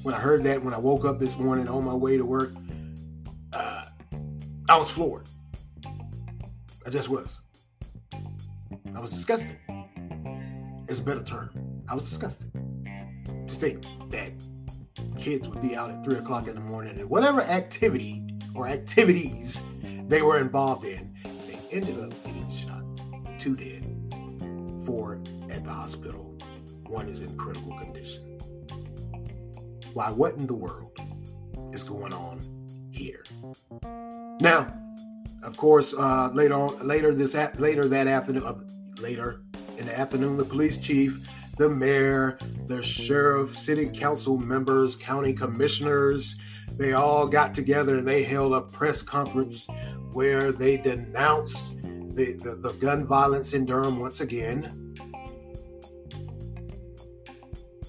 When 0.03 0.13
I 0.13 0.19
heard 0.19 0.43
that, 0.43 0.61
when 0.61 0.73
I 0.73 0.77
woke 0.77 1.05
up 1.05 1.17
this 1.17 1.37
morning 1.37 1.69
on 1.69 1.85
my 1.85 1.93
way 1.93 2.17
to 2.17 2.25
work, 2.25 2.51
uh, 3.53 3.85
I 4.67 4.77
was 4.77 4.89
floored. 4.89 5.29
I 6.85 6.89
just 6.89 7.07
was. 7.07 7.39
I 8.93 8.99
was 8.99 9.11
disgusted. 9.11 9.57
It's 10.89 10.99
a 10.99 11.03
better 11.03 11.23
term. 11.23 11.51
I 11.87 11.93
was 11.93 12.03
disgusted 12.03 12.51
to 13.47 13.55
think 13.55 13.85
that 14.09 14.33
kids 15.17 15.47
would 15.47 15.61
be 15.61 15.73
out 15.73 15.89
at 15.89 16.03
three 16.03 16.17
o'clock 16.17 16.49
in 16.49 16.55
the 16.55 16.59
morning 16.59 16.99
and 16.99 17.09
whatever 17.09 17.43
activity 17.43 18.25
or 18.53 18.67
activities 18.67 19.61
they 20.07 20.21
were 20.21 20.39
involved 20.39 20.85
in, 20.85 21.13
they 21.47 21.59
ended 21.71 21.99
up 21.99 22.11
getting 22.23 22.49
shot. 22.49 22.83
Two 23.39 23.55
dead, 23.55 23.83
four 24.85 25.19
at 25.49 25.63
the 25.63 25.71
hospital. 25.71 26.35
One 26.87 27.07
is 27.07 27.19
in 27.19 27.35
critical 27.37 27.77
condition. 27.77 28.23
Why, 29.93 30.09
what 30.09 30.35
in 30.35 30.47
the 30.47 30.53
world 30.53 30.99
is 31.73 31.83
going 31.83 32.13
on 32.13 32.41
here? 32.91 33.23
Now, 34.39 34.73
of 35.43 35.57
course, 35.57 35.93
uh, 35.93 36.29
later 36.33 36.55
on, 36.55 36.87
later 36.87 37.13
this, 37.13 37.35
later 37.59 37.87
that 37.87 38.07
afternoon, 38.07 38.43
uh, 38.43 38.59
later 38.99 39.41
in 39.77 39.85
the 39.85 39.97
afternoon, 39.97 40.37
the 40.37 40.45
police 40.45 40.77
chief 40.77 41.27
the 41.57 41.69
mayor, 41.69 42.37
the 42.67 42.83
sheriff, 42.83 43.57
city 43.57 43.87
council 43.87 44.37
members, 44.37 44.95
county 44.95 45.33
commissioners, 45.33 46.35
they 46.71 46.93
all 46.93 47.27
got 47.27 47.53
together 47.53 47.97
and 47.97 48.07
they 48.07 48.23
held 48.23 48.53
a 48.53 48.61
press 48.61 49.01
conference 49.01 49.67
where 50.11 50.51
they 50.51 50.77
denounced 50.77 51.75
the, 51.81 52.37
the, 52.41 52.55
the 52.55 52.73
gun 52.73 53.05
violence 53.05 53.53
in 53.53 53.65
Durham 53.65 53.99
once 53.99 54.21
again. 54.21 54.95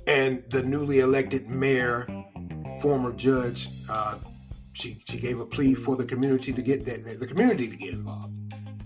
And 0.07 0.45
the 0.51 0.63
newly 0.63 1.01
elected 1.01 1.49
mayor, 1.49 2.07
former 2.81 3.13
judge, 3.13 3.69
uh, 3.89 4.19
she, 4.73 5.03
she 5.09 5.19
gave 5.19 5.41
a 5.41 5.47
plea 5.47 5.75
for 5.75 5.97
the 5.97 6.05
community 6.05 6.53
to 6.53 6.63
get 6.63 6.85
the, 6.85 7.17
the 7.19 7.27
community 7.27 7.69
to 7.69 7.77
get 7.77 7.95
involved. 7.95 8.33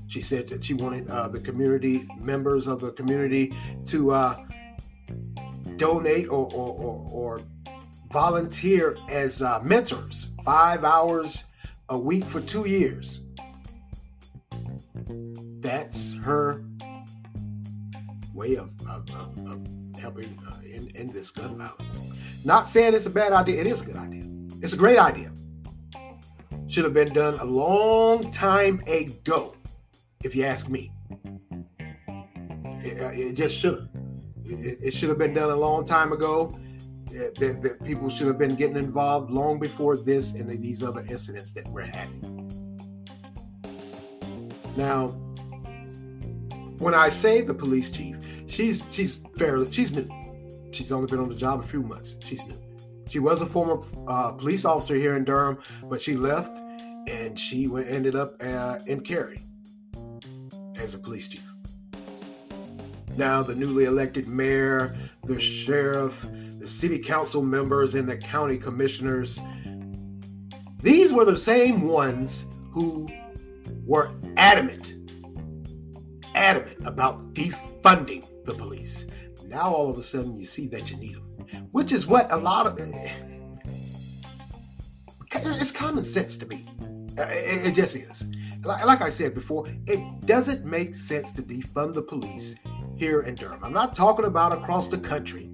She 0.06 0.20
said 0.20 0.48
that 0.48 0.64
she 0.64 0.74
wanted 0.74 1.08
uh, 1.08 1.28
the 1.28 1.40
community 1.40 2.08
members 2.18 2.66
of 2.66 2.80
the 2.80 2.92
community 2.92 3.54
to 3.86 4.12
uh, 4.12 4.36
donate 5.76 6.28
or, 6.28 6.50
or, 6.52 6.74
or, 6.74 7.10
or 7.12 7.42
volunteer 8.10 8.96
as 9.08 9.42
uh, 9.42 9.60
mentors, 9.62 10.28
five 10.44 10.84
hours 10.84 11.44
a 11.88 11.98
week 11.98 12.24
for 12.24 12.40
two 12.40 12.68
years. 12.68 13.20
That's 15.60 16.14
her 16.14 16.64
way 18.34 18.56
of, 18.56 18.70
of, 18.88 19.08
of, 19.10 19.46
of 19.46 19.66
helping 19.98 20.38
uh, 20.48 20.60
in, 20.64 21.12
this 21.12 21.30
gun 21.30 21.56
violence. 21.56 22.00
Not 22.44 22.68
saying 22.68 22.94
it's 22.94 23.06
a 23.06 23.10
bad 23.10 23.32
idea, 23.32 23.60
it 23.60 23.66
is 23.66 23.82
a 23.82 23.84
good 23.84 23.96
idea. 23.96 24.26
It's 24.62 24.72
a 24.72 24.76
great 24.76 24.98
idea. 24.98 25.32
Should 26.68 26.84
have 26.84 26.94
been 26.94 27.12
done 27.12 27.34
a 27.38 27.44
long 27.44 28.30
time 28.30 28.82
ago, 28.86 29.56
if 30.22 30.34
you 30.34 30.44
ask 30.44 30.68
me. 30.68 30.92
It, 32.82 33.02
uh, 33.02 33.10
it 33.12 33.34
just 33.34 33.56
should 33.56 33.74
have. 33.74 33.88
It, 34.44 34.78
it 34.82 34.94
should 34.94 35.08
have 35.08 35.18
been 35.18 35.34
done 35.34 35.50
a 35.50 35.56
long 35.56 35.84
time 35.84 36.12
ago. 36.12 36.58
That, 37.10 37.60
that, 37.62 37.84
people 37.84 38.08
should 38.08 38.28
have 38.28 38.38
been 38.38 38.54
getting 38.54 38.76
involved 38.76 39.30
long 39.30 39.58
before 39.58 39.96
this 39.96 40.34
and 40.34 40.48
these 40.48 40.82
other 40.82 41.00
incidents 41.08 41.50
that 41.52 41.66
we're 41.68 41.82
having. 41.82 42.46
Now, 44.76 45.08
when 46.78 46.94
I 46.94 47.08
say 47.08 47.40
the 47.40 47.54
police 47.54 47.90
chief, 47.90 48.16
she's 48.46 48.82
she's 48.90 49.20
fairly 49.36 49.70
she's 49.70 49.92
new. 49.92 50.08
She's 50.72 50.92
only 50.92 51.08
been 51.08 51.18
on 51.18 51.28
the 51.28 51.34
job 51.34 51.60
a 51.60 51.66
few 51.66 51.82
months. 51.82 52.16
She's 52.24 52.44
new. 52.46 52.60
She 53.08 53.18
was 53.18 53.42
a 53.42 53.46
former 53.46 53.82
uh, 54.06 54.32
police 54.32 54.64
officer 54.64 54.94
here 54.94 55.16
in 55.16 55.24
Durham, 55.24 55.58
but 55.84 56.00
she 56.00 56.14
left 56.14 56.60
and 57.08 57.38
she 57.38 57.66
went, 57.66 57.88
ended 57.90 58.14
up 58.14 58.36
uh, 58.40 58.78
in 58.86 59.00
Cary 59.00 59.42
as 60.76 60.94
a 60.94 60.98
police 60.98 61.26
chief. 61.26 61.42
Now, 63.16 63.42
the 63.42 63.54
newly 63.54 63.84
elected 63.84 64.28
mayor, 64.28 64.96
the 65.24 65.40
sheriff, 65.40 66.24
the 66.60 66.68
city 66.68 66.98
council 66.98 67.42
members, 67.42 67.94
and 67.94 68.08
the 68.08 68.16
county 68.16 68.58
commissioners, 68.58 69.40
these 70.82 71.12
were 71.12 71.24
the 71.24 71.36
same 71.36 71.82
ones 71.88 72.44
who 72.72 73.08
were 73.84 74.12
adamant, 74.36 74.94
adamant 76.34 76.76
about 76.86 77.34
defunding 77.34 78.24
the 78.44 78.54
police. 78.54 79.06
Now, 79.46 79.74
all 79.74 79.90
of 79.90 79.98
a 79.98 80.02
sudden, 80.02 80.36
you 80.36 80.44
see 80.44 80.68
that 80.68 80.90
you 80.90 80.96
need 80.98 81.16
them, 81.16 81.68
which 81.72 81.90
is 81.92 82.06
what 82.06 82.30
a 82.30 82.36
lot 82.36 82.66
of 82.66 82.78
it's 85.32 85.72
common 85.72 86.04
sense 86.04 86.36
to 86.36 86.46
me. 86.46 86.66
It 87.16 87.74
just 87.74 87.96
is. 87.96 88.26
Like 88.62 89.00
I 89.00 89.10
said 89.10 89.34
before, 89.34 89.66
it 89.86 90.26
doesn't 90.26 90.64
make 90.64 90.94
sense 90.94 91.32
to 91.32 91.42
defund 91.42 91.94
the 91.94 92.02
police 92.02 92.54
here 92.96 93.22
in 93.22 93.34
Durham. 93.34 93.64
I'm 93.64 93.72
not 93.72 93.94
talking 93.94 94.26
about 94.26 94.52
across 94.52 94.88
the 94.88 94.98
country. 94.98 95.50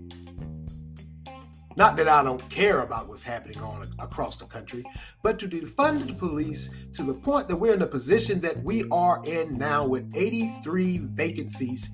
Not 1.76 1.96
that 1.98 2.08
I 2.08 2.22
don't 2.22 2.48
care 2.48 2.80
about 2.80 3.06
what's 3.08 3.22
happening 3.22 3.60
on 3.60 3.88
across 3.98 4.36
the 4.36 4.46
country, 4.46 4.82
but 5.22 5.38
to 5.38 5.48
defund 5.48 6.06
the 6.06 6.14
police 6.14 6.70
to 6.94 7.04
the 7.04 7.14
point 7.14 7.48
that 7.48 7.56
we're 7.56 7.74
in 7.74 7.80
the 7.80 7.86
position 7.86 8.40
that 8.40 8.62
we 8.62 8.88
are 8.90 9.22
in 9.24 9.58
now 9.58 9.86
with 9.86 10.10
83 10.14 10.98
vacancies 10.98 11.90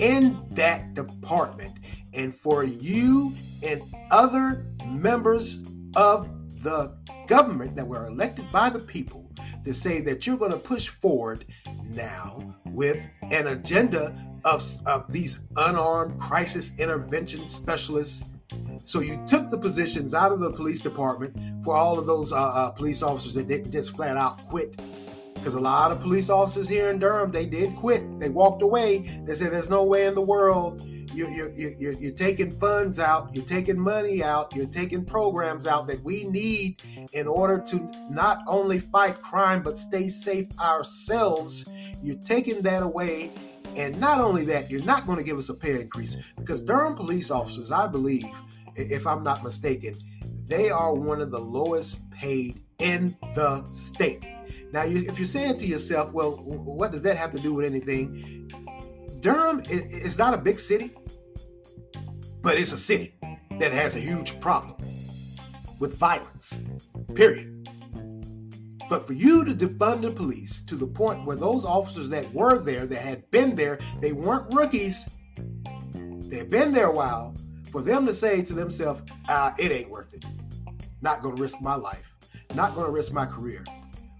in 0.00 0.44
that 0.50 0.94
department. 0.94 1.78
And 2.12 2.34
for 2.34 2.64
you 2.64 3.32
and 3.64 3.82
other 4.10 4.66
members 4.86 5.58
of 5.94 6.28
the 6.62 6.96
government 7.26 7.76
that 7.76 7.86
were 7.86 8.06
elected 8.06 8.50
by 8.50 8.68
the 8.68 8.80
people 8.80 9.30
to 9.64 9.72
say 9.72 10.00
that 10.00 10.26
you're 10.26 10.36
going 10.36 10.50
to 10.50 10.58
push 10.58 10.88
forward 10.88 11.44
now 11.90 12.54
with 12.66 13.06
an 13.22 13.48
agenda 13.48 14.14
of, 14.44 14.62
of 14.86 15.10
these 15.12 15.40
unarmed 15.56 16.18
crisis 16.18 16.72
intervention 16.78 17.46
specialists. 17.46 18.24
So 18.84 19.00
you 19.00 19.22
took 19.26 19.50
the 19.50 19.58
positions 19.58 20.14
out 20.14 20.32
of 20.32 20.40
the 20.40 20.50
police 20.50 20.80
department 20.80 21.64
for 21.64 21.76
all 21.76 21.98
of 21.98 22.06
those 22.06 22.32
uh, 22.32 22.36
uh, 22.36 22.70
police 22.70 23.02
officers 23.02 23.34
that 23.34 23.48
didn't 23.48 23.72
just 23.72 23.94
flat 23.94 24.16
out 24.16 24.44
quit. 24.46 24.80
Because 25.34 25.54
a 25.54 25.60
lot 25.60 25.90
of 25.90 26.00
police 26.00 26.28
officers 26.28 26.68
here 26.68 26.90
in 26.90 26.98
Durham, 26.98 27.30
they 27.30 27.46
did 27.46 27.74
quit. 27.76 28.20
They 28.20 28.28
walked 28.28 28.62
away. 28.62 29.22
They 29.24 29.34
said, 29.34 29.52
"There's 29.52 29.70
no 29.70 29.84
way 29.84 30.06
in 30.06 30.14
the 30.14 30.20
world 30.20 30.86
you're, 31.12 31.30
you're, 31.30 31.50
you're, 31.50 31.92
you're, 31.92 32.12
taking 32.12 32.50
funds 32.50 33.00
out, 33.00 33.34
you're 33.34 33.44
taking 33.44 33.78
money 33.78 34.22
out, 34.22 34.54
you're 34.54 34.66
taking 34.66 35.04
programs 35.04 35.66
out 35.66 35.86
that 35.88 36.02
we 36.04 36.24
need 36.24 36.80
in 37.12 37.26
order 37.26 37.58
to 37.58 37.90
not 38.10 38.42
only 38.46 38.78
fight 38.78 39.20
crime 39.20 39.62
but 39.62 39.76
stay 39.76 40.08
safe 40.08 40.46
ourselves. 40.60 41.68
You're 42.00 42.16
taking 42.16 42.62
that 42.62 42.82
away 42.82 43.32
and 43.76 43.98
not 44.00 44.20
only 44.20 44.44
that, 44.46 44.70
you're 44.70 44.82
not 44.82 45.06
going 45.06 45.18
to 45.18 45.24
give 45.24 45.38
us 45.38 45.48
a 45.48 45.54
pay 45.54 45.80
increase 45.80 46.16
mm-hmm. 46.16 46.40
because 46.40 46.62
Durham 46.62 46.94
police 46.94 47.30
officers, 47.30 47.72
I 47.72 47.86
believe, 47.86 48.24
if 48.74 49.06
I'm 49.06 49.22
not 49.22 49.42
mistaken, 49.42 49.94
they 50.46 50.70
are 50.70 50.94
one 50.94 51.20
of 51.20 51.30
the 51.30 51.38
lowest 51.40 52.08
paid 52.10 52.60
in 52.78 53.16
the 53.34 53.64
state. 53.70 54.24
Now, 54.72 54.84
if 54.84 55.18
you're 55.18 55.26
saying 55.26 55.58
to 55.58 55.66
yourself, 55.66 56.12
well, 56.12 56.36
what 56.36 56.92
does 56.92 57.02
that 57.02 57.16
have 57.16 57.32
to 57.32 57.38
do 57.38 57.54
with 57.54 57.66
anything? 57.66 58.50
Durham 59.20 59.62
is 59.68 60.18
not 60.18 60.34
a 60.34 60.38
big 60.38 60.58
city, 60.58 60.92
but 62.40 62.56
it's 62.56 62.72
a 62.72 62.78
city 62.78 63.14
that 63.58 63.72
has 63.72 63.94
a 63.94 63.98
huge 63.98 64.40
problem 64.40 64.76
with 65.78 65.96
violence, 65.96 66.60
period. 67.14 67.59
But 68.90 69.06
for 69.06 69.12
you 69.12 69.44
to 69.44 69.54
defund 69.54 70.02
the 70.02 70.10
police 70.10 70.62
to 70.62 70.74
the 70.74 70.86
point 70.88 71.24
where 71.24 71.36
those 71.36 71.64
officers 71.64 72.08
that 72.08 72.30
were 72.34 72.58
there, 72.58 72.86
that 72.86 73.00
had 73.00 73.30
been 73.30 73.54
there, 73.54 73.78
they 74.00 74.10
weren't 74.10 74.52
rookies, 74.52 75.08
they've 76.22 76.50
been 76.50 76.72
there 76.72 76.88
a 76.88 76.92
while, 76.92 77.36
for 77.70 77.82
them 77.82 78.04
to 78.04 78.12
say 78.12 78.42
to 78.42 78.52
themselves, 78.52 79.02
ah, 79.28 79.54
it 79.60 79.70
ain't 79.70 79.88
worth 79.88 80.12
it. 80.12 80.24
Not 81.02 81.22
going 81.22 81.36
to 81.36 81.40
risk 81.40 81.60
my 81.60 81.76
life, 81.76 82.12
not 82.52 82.74
going 82.74 82.84
to 82.84 82.90
risk 82.90 83.12
my 83.12 83.26
career 83.26 83.64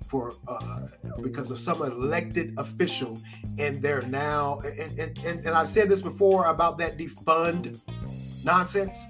for 0.09 0.35
uh, 0.47 0.87
because 1.21 1.51
of 1.51 1.59
some 1.59 1.83
elected 1.83 2.55
official, 2.57 3.21
and 3.59 3.83
they're 3.83 4.03
now 4.03 4.61
and, 4.81 5.01
and, 5.01 5.19
and, 5.19 5.45
and 5.45 5.49
I've 5.49 5.69
said 5.69 5.89
this 5.89 6.01
before 6.01 6.47
about 6.47 6.79
that 6.79 6.97
defund 6.97 7.81
nonsense. 8.45 9.05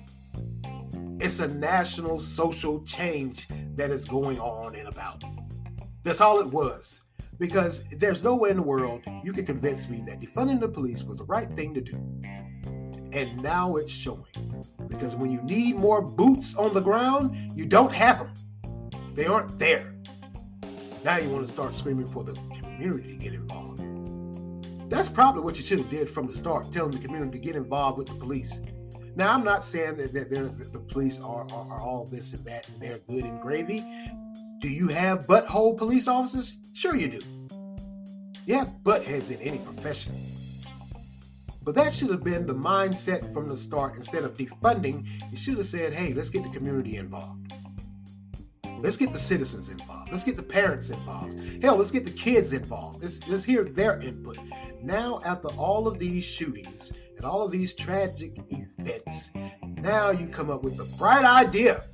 It's 1.20 1.40
a 1.40 1.48
national 1.48 2.18
social 2.18 2.82
change 2.84 3.46
that 3.74 3.90
is 3.90 4.06
going 4.06 4.40
on 4.40 4.74
and 4.74 4.88
about. 4.88 5.22
That's 6.02 6.20
all 6.20 6.40
it 6.40 6.46
was. 6.46 7.00
Because 7.38 7.84
there's 7.96 8.22
no 8.22 8.34
way 8.34 8.50
in 8.50 8.56
the 8.56 8.62
world 8.62 9.02
you 9.24 9.32
can 9.32 9.46
convince 9.46 9.88
me 9.88 10.02
that 10.06 10.20
defunding 10.20 10.60
the 10.60 10.68
police 10.68 11.02
was 11.04 11.16
the 11.16 11.24
right 11.24 11.50
thing 11.56 11.72
to 11.74 11.80
do. 11.80 11.96
And 13.12 13.42
now 13.42 13.76
it's 13.76 13.92
showing. 13.92 14.24
Because 14.88 15.16
when 15.16 15.30
you 15.30 15.40
need 15.42 15.76
more 15.76 16.02
boots 16.02 16.54
on 16.54 16.74
the 16.74 16.80
ground, 16.80 17.34
you 17.54 17.64
don't 17.64 17.94
have 17.94 18.18
them. 18.18 19.14
They 19.14 19.26
aren't 19.26 19.58
there. 19.58 19.94
Now 21.02 21.16
you 21.16 21.30
want 21.30 21.46
to 21.46 21.52
start 21.52 21.74
screaming 21.74 22.06
for 22.06 22.24
the 22.24 22.34
community 22.62 23.08
to 23.12 23.16
get 23.16 23.32
involved. 23.32 23.80
That's 24.90 25.08
probably 25.08 25.42
what 25.42 25.56
you 25.56 25.64
should 25.64 25.78
have 25.78 25.88
did 25.88 26.08
from 26.08 26.26
the 26.26 26.32
start, 26.32 26.70
telling 26.72 26.90
the 26.90 26.98
community 26.98 27.38
to 27.38 27.38
get 27.38 27.56
involved 27.56 27.96
with 27.96 28.08
the 28.08 28.14
police. 28.14 28.60
Now, 29.16 29.32
I'm 29.32 29.44
not 29.44 29.64
saying 29.64 29.96
that, 29.96 30.12
that 30.12 30.30
the 30.30 30.80
police 30.80 31.20
are, 31.20 31.46
are, 31.52 31.72
are 31.72 31.80
all 31.80 32.06
this 32.10 32.32
and 32.32 32.44
that, 32.44 32.68
and 32.68 32.80
they're 32.80 32.98
good 33.08 33.24
and 33.24 33.40
gravy. 33.40 33.84
Do 34.60 34.68
you 34.68 34.88
have 34.88 35.26
butthole 35.26 35.76
police 35.76 36.06
officers? 36.06 36.58
Sure, 36.74 36.94
you 36.94 37.08
do. 37.08 37.20
You 38.44 38.58
have 38.58 38.68
buttheads 38.82 39.30
in 39.30 39.40
any 39.40 39.58
profession. 39.58 40.14
But 41.62 41.74
that 41.76 41.94
should 41.94 42.10
have 42.10 42.22
been 42.22 42.46
the 42.46 42.54
mindset 42.54 43.32
from 43.32 43.48
the 43.48 43.56
start. 43.56 43.96
Instead 43.96 44.24
of 44.24 44.34
defunding, 44.34 45.06
you 45.30 45.36
should 45.38 45.56
have 45.56 45.66
said, 45.66 45.94
hey, 45.94 46.12
let's 46.12 46.28
get 46.28 46.42
the 46.42 46.50
community 46.50 46.96
involved. 46.96 47.54
Let's 48.80 48.96
get 48.98 49.12
the 49.12 49.18
citizens 49.18 49.70
involved. 49.70 50.10
Let's 50.10 50.24
get 50.24 50.36
the 50.36 50.42
parents 50.42 50.90
involved. 50.90 51.38
Hell, 51.62 51.76
let's 51.76 51.90
get 51.90 52.04
the 52.04 52.10
kids 52.10 52.52
involved. 52.52 53.02
Let's, 53.02 53.26
let's 53.28 53.44
hear 53.44 53.64
their 53.64 53.98
input. 54.00 54.38
Now, 54.82 55.20
after 55.24 55.48
all 55.48 55.86
of 55.86 55.98
these 55.98 56.24
shootings 56.24 56.92
and 57.16 57.24
all 57.24 57.42
of 57.42 57.50
these 57.50 57.72
tragic 57.72 58.38
events, 58.50 59.30
now 59.62 60.10
you 60.10 60.28
come 60.28 60.50
up 60.50 60.62
with 60.62 60.76
the 60.76 60.84
bright 60.96 61.24
idea. 61.24 61.84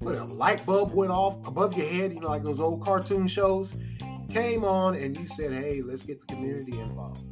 What 0.00 0.14
a 0.14 0.24
light 0.24 0.64
bulb 0.64 0.92
went 0.94 1.10
off 1.10 1.46
above 1.46 1.76
your 1.76 1.86
head, 1.86 2.12
you 2.12 2.20
know, 2.20 2.28
like 2.28 2.42
those 2.42 2.60
old 2.60 2.82
cartoon 2.82 3.28
shows. 3.28 3.72
Came 4.30 4.64
on 4.64 4.94
and 4.94 5.16
you 5.16 5.26
said, 5.26 5.52
hey, 5.52 5.82
let's 5.82 6.02
get 6.02 6.20
the 6.20 6.26
community 6.26 6.78
involved. 6.78 7.24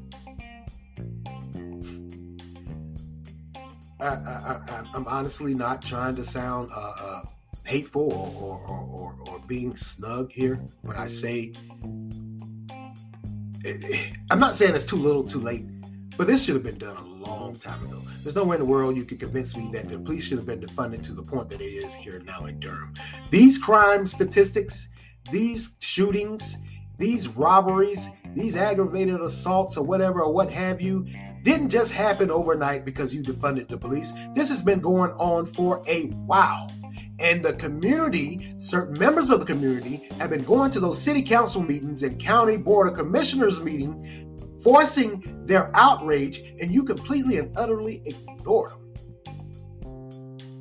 I, 4.01 4.85
am 4.95 5.07
honestly 5.07 5.55
not 5.55 5.83
trying 5.83 6.17
to 6.17 6.25
sound 6.25 6.71
uh, 6.75 6.93
uh, 7.01 7.23
hateful 7.65 8.13
or, 8.13 8.61
or, 8.69 8.83
or, 8.83 9.17
or, 9.29 9.39
being 9.47 9.75
snug 9.75 10.31
here 10.31 10.61
when 10.83 10.97
I 10.97 11.07
say 11.07 11.53
I'm 14.31 14.39
not 14.39 14.55
saying 14.55 14.75
it's 14.75 14.85
too 14.85 14.97
little, 14.97 15.25
too 15.25 15.41
late, 15.41 15.65
but 16.17 16.27
this 16.27 16.45
should 16.45 16.55
have 16.55 16.65
been 16.65 16.79
done 16.79 16.97
a 16.97 17.05
long 17.31 17.57
time 17.57 17.85
ago. 17.85 18.01
There's 18.23 18.35
nowhere 18.35 18.57
in 18.57 18.61
the 18.61 18.67
world 18.67 18.97
you 18.97 19.05
could 19.05 19.21
convince 19.21 19.57
me 19.57 19.69
that 19.73 19.89
the 19.89 19.99
police 19.99 20.25
should 20.25 20.39
have 20.39 20.47
been 20.47 20.61
defunded 20.61 21.03
to 21.05 21.13
the 21.13 21.23
point 21.23 21.49
that 21.51 21.61
it 21.61 21.65
is 21.65 21.95
here 21.95 22.21
now 22.21 22.47
in 22.47 22.59
Durham. 22.61 22.95
These 23.31 23.59
crime 23.59 24.07
statistics, 24.07 24.89
these 25.31 25.77
shootings, 25.81 26.59
these 26.99 27.29
robberies, 27.29 28.09
these 28.35 28.57
aggravated 28.57 29.21
assaults, 29.21 29.77
or 29.77 29.85
whatever, 29.85 30.23
or 30.23 30.33
what 30.33 30.51
have 30.51 30.81
you, 30.81 31.07
didn't 31.43 31.69
just 31.69 31.93
happen 31.93 32.31
overnight 32.31 32.85
because 32.85 33.15
you 33.15 33.23
defunded 33.23 33.69
the 33.69 33.79
police. 33.79 34.13
This 34.35 34.49
has 34.49 34.63
been 34.63 34.81
going 34.81 35.13
on 35.13 35.47
for 35.47 35.83
a 35.87 36.07
while. 36.27 36.73
And 37.19 37.45
the 37.45 37.55
community, 37.55 38.55
certain 38.59 38.99
members 38.99 39.31
of 39.31 39.41
the 39.41 39.47
community, 39.47 40.09
have 40.19 40.31
been 40.31 40.45
going 40.45 40.71
to 40.73 40.81
those 40.81 41.01
city 41.01 41.23
council 41.23 41.63
meetings 41.63 42.03
and 42.03 42.21
county 42.21 42.57
board 42.57 42.89
of 42.89 42.95
commissioners 42.95 43.61
meeting, 43.61 44.36
voicing 44.61 45.45
their 45.47 45.71
outrage, 45.75 46.55
and 46.61 46.71
you 46.71 46.83
completely 46.83 47.39
and 47.39 47.57
utterly 47.57 48.03
ignore 48.05 48.71
them. 48.71 48.83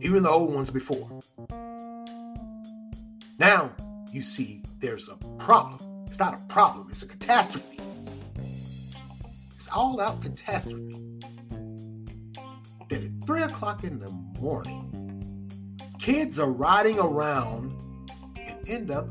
Even 0.01 0.23
the 0.23 0.29
old 0.29 0.53
ones 0.53 0.69
before. 0.69 1.21
Now 3.39 3.71
you 4.11 4.21
see 4.21 4.63
there's 4.79 5.09
a 5.09 5.17
problem. 5.37 6.05
It's 6.07 6.19
not 6.19 6.33
a 6.33 6.41
problem, 6.45 6.87
it's 6.89 7.03
a 7.03 7.07
catastrophe. 7.07 7.79
It's 9.55 9.67
all 9.69 9.99
out 9.99 10.21
catastrophe. 10.21 11.01
That 12.89 13.03
at 13.03 13.11
three 13.25 13.41
o'clock 13.41 13.83
in 13.83 13.99
the 13.99 14.11
morning, 14.39 15.49
kids 15.99 16.39
are 16.39 16.51
riding 16.51 16.99
around 16.99 17.73
and 18.37 18.69
end 18.69 18.91
up 18.91 19.07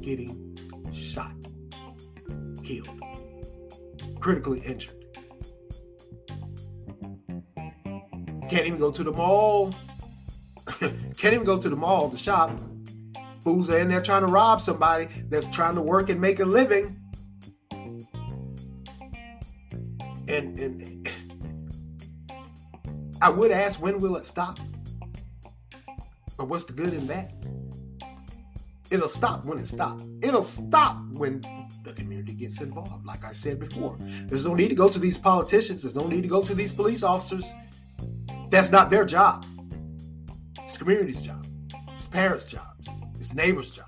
getting 0.00 0.58
shot, 0.92 1.32
killed, 2.64 3.00
critically 4.26 4.58
injured. 4.66 5.06
Can't 8.50 8.66
even 8.66 8.76
go 8.76 8.90
to 8.90 9.04
the 9.04 9.12
mall. 9.12 9.72
Can't 10.80 11.32
even 11.34 11.44
go 11.44 11.60
to 11.60 11.68
the 11.68 11.76
mall, 11.76 12.08
the 12.08 12.18
shop. 12.18 12.50
Fools 13.44 13.70
are 13.70 13.78
in 13.78 13.88
there 13.88 14.02
trying 14.02 14.22
to 14.22 14.26
rob 14.26 14.60
somebody 14.60 15.06
that's 15.28 15.48
trying 15.50 15.76
to 15.76 15.80
work 15.80 16.08
and 16.10 16.20
make 16.20 16.40
a 16.40 16.44
living. 16.44 17.00
And, 20.26 20.58
and 20.58 21.08
I 23.22 23.30
would 23.30 23.52
ask, 23.52 23.80
when 23.80 24.00
will 24.00 24.16
it 24.16 24.26
stop? 24.26 24.58
But 26.36 26.48
what's 26.48 26.64
the 26.64 26.72
good 26.72 26.94
in 26.94 27.06
that? 27.06 27.32
It'll 28.90 29.08
stop 29.08 29.44
when 29.44 29.58
it 29.58 29.68
stops. 29.68 30.02
It'll 30.20 30.42
stop 30.42 30.96
when 31.12 31.44
the 31.86 31.92
community 31.92 32.34
gets 32.34 32.60
involved. 32.60 33.06
Like 33.06 33.24
I 33.24 33.32
said 33.32 33.58
before, 33.58 33.96
there's 34.26 34.44
no 34.44 34.54
need 34.54 34.68
to 34.68 34.74
go 34.74 34.88
to 34.88 34.98
these 34.98 35.16
politicians. 35.16 35.82
There's 35.82 35.94
no 35.94 36.06
need 36.06 36.22
to 36.24 36.28
go 36.28 36.42
to 36.42 36.54
these 36.54 36.72
police 36.72 37.02
officers. 37.02 37.52
That's 38.50 38.70
not 38.70 38.90
their 38.90 39.04
job. 39.04 39.46
It's 40.64 40.76
community's 40.76 41.22
job. 41.22 41.46
It's 41.94 42.06
parents' 42.06 42.46
jobs. 42.46 42.88
It's 43.14 43.32
neighbors' 43.32 43.70
jobs. 43.70 43.86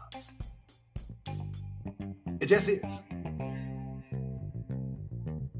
It 2.41 2.47
just 2.47 2.69
is. 2.69 3.01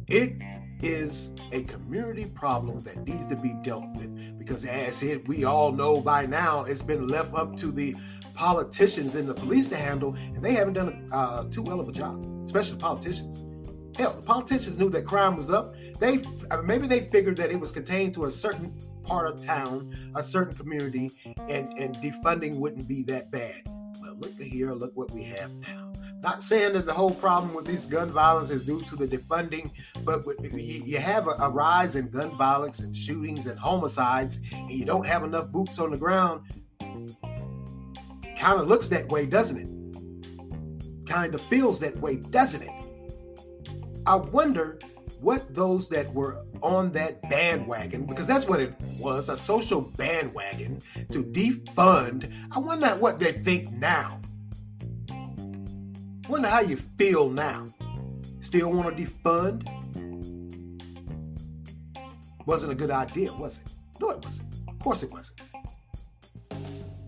It 0.07 0.41
is 0.81 1.31
a 1.53 1.65
community 1.65 2.27
problem 2.27 2.79
that 2.81 3.05
needs 3.05 3.27
to 3.27 3.37
be 3.37 3.53
dealt 3.63 3.89
with 3.97 4.39
because 4.39 4.65
as 4.65 5.03
it 5.03 5.27
we 5.27 5.45
all 5.45 5.73
know 5.73 6.01
by 6.01 6.25
now 6.25 6.63
it's 6.63 6.83
been 6.83 7.09
left 7.09 7.35
up 7.35 7.57
to 7.57 7.73
the 7.73 7.97
politicians 8.39 9.17
and 9.17 9.29
the 9.29 9.35
police 9.35 9.67
to 9.67 9.77
handle 9.77 10.15
and 10.15 10.43
they 10.45 10.53
haven't 10.53 10.75
done 10.75 11.09
uh, 11.13 11.43
too 11.51 11.61
well 11.61 11.81
of 11.81 11.89
a 11.89 11.93
job 11.93 12.25
especially 12.47 12.73
the 12.73 12.79
politicians. 12.79 13.43
Hell 13.97 14.15
the 14.15 14.23
politicians 14.23 14.79
knew 14.79 14.89
that 14.91 15.05
crime 15.05 15.35
was 15.35 15.51
up. 15.51 15.75
They 15.99 16.23
maybe 16.63 16.87
they 16.87 17.01
figured 17.01 17.37
that 17.39 17.51
it 17.51 17.59
was 17.59 17.73
contained 17.73 18.15
to 18.15 18.27
a 18.27 18.31
certain 18.31 18.73
part 19.03 19.27
of 19.29 19.45
town 19.45 19.93
a 20.15 20.23
certain 20.23 20.55
community 20.55 21.11
and 21.49 21.77
and 21.77 21.97
defunding 21.97 22.57
wouldn't 22.57 22.87
be 22.87 23.03
that 23.05 23.33
bad. 23.33 23.61
Well 24.01 24.17
look 24.17 24.41
here 24.41 24.73
look 24.73 24.97
what 24.97 25.11
we 25.11 25.25
have 25.25 25.53
now. 25.57 25.93
Not 26.21 26.43
saying 26.43 26.75
that 26.75 26.87
the 26.87 26.93
whole 26.93 27.15
problem 27.15 27.55
with 27.55 27.67
these 27.67 27.87
gun 27.87 28.11
violence 28.11 28.51
is 28.51 28.63
due 28.63 28.81
to 28.83 28.97
the 28.97 29.07
defunding, 29.07 29.71
but 30.05 30.25
you 30.53 30.99
have 30.99 31.29
a 31.29 31.51
rise 31.51 31.97
in 31.97 32.09
gun 32.09 32.37
violence 32.37 32.81
and 32.81 32.97
shootings 32.97 33.47
and 33.47 33.59
homicides, 33.59 34.41
and 34.53 34.71
you 34.71 34.85
don't 34.85 35.07
have 35.07 35.23
enough 35.23 35.49
boots 35.49 35.79
on 35.79 35.91
the 35.93 35.97
ground. 35.97 36.43
Kind 38.39 38.61
of 38.61 38.69
looks 38.69 38.87
that 38.89 39.09
way, 39.09 39.27
doesn't 39.27 39.57
it? 39.59 41.07
Kind 41.07 41.35
of 41.35 41.41
feels 41.43 41.81
that 41.81 41.99
way, 41.99 42.17
doesn't 42.17 42.63
it? 42.63 42.71
I 44.07 44.15
wonder 44.15 44.79
what 45.21 45.53
those 45.53 45.89
that 45.89 46.15
were 46.15 46.45
on 46.63 46.93
that 46.93 47.21
bandwagon, 47.29 48.07
because 48.07 48.29
that's 48.29 48.47
what 48.47 48.61
it 48.61 48.75
was 48.99 49.29
a 49.29 49.37
social 49.37 49.81
bandwagon 49.81 50.81
to 51.11 51.25
defund. 51.25 52.33
I 52.55 52.61
wonder 52.61 52.87
what 52.91 53.19
they 53.19 53.33
think 53.33 53.73
now. 53.73 54.21
Wonder 56.29 56.49
how 56.49 56.61
you 56.61 56.77
feel 56.97 57.29
now. 57.29 57.75
Still 58.41 58.71
want 58.71 58.97
to 58.97 59.05
defund? 59.05 59.67
Wasn't 62.47 62.71
a 62.71 62.75
good 62.75 62.93
idea, 62.93 63.33
was 63.33 63.57
it? 63.57 63.63
No, 64.01 64.11
it 64.11 64.25
wasn't. 64.25 64.49
Of 64.69 64.79
course 64.79 65.03
it 65.03 65.11
wasn't. 65.11 65.41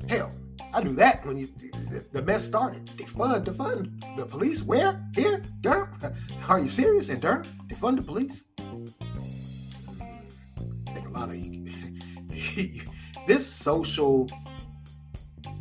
Hell, 0.08 0.32
I 0.72 0.82
knew 0.82 0.94
that 0.94 1.26
when 1.26 1.36
you 1.36 1.48
the 2.12 2.22
mess 2.22 2.44
started. 2.44 2.86
Defund, 2.96 3.44
defund 3.44 4.16
the 4.16 4.24
police. 4.24 4.62
Where? 4.62 5.04
Here? 5.14 5.42
Durham? 5.60 5.92
Are 6.48 6.60
you 6.60 6.68
serious? 6.68 7.08
In 7.08 7.18
Durham? 7.20 7.42
Defund 7.68 7.96
the 7.96 8.02
police? 8.02 8.44
I 8.58 8.62
think 10.92 11.06
a 11.06 11.10
lot 11.10 11.30
of 11.30 11.36
this 13.26 13.46
social, 13.46 14.28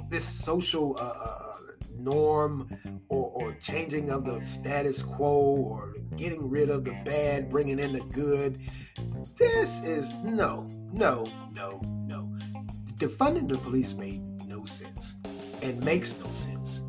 this 0.09 0.25
social 0.25 0.97
uh, 0.97 1.01
uh 1.01 1.35
norm 1.97 2.69
or, 3.09 3.31
or 3.35 3.53
changing 3.55 4.09
of 4.09 4.25
the 4.25 4.41
status 4.45 5.03
quo 5.03 5.27
or 5.27 5.93
getting 6.15 6.49
rid 6.49 6.69
of 6.69 6.85
the 6.85 6.93
bad, 7.03 7.49
bringing 7.49 7.79
in 7.79 7.91
the 7.93 8.01
good. 8.11 8.61
This 9.37 9.81
is 9.81 10.15
no, 10.23 10.69
no, 10.93 11.29
no, 11.51 11.81
no. 12.07 12.31
Defunding 12.95 13.49
the 13.49 13.57
police 13.57 13.95
made 13.95 14.28
sense 14.69 15.15
and 15.61 15.83
makes 15.83 16.17
no 16.19 16.31
sense. 16.31 16.81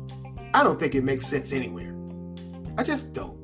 I 0.53 0.63
don't 0.63 0.79
think 0.79 0.95
it 0.95 1.03
makes 1.03 1.25
sense 1.25 1.53
anywhere. 1.53 1.95
I 2.77 2.83
just 2.83 3.13
don't. 3.13 3.41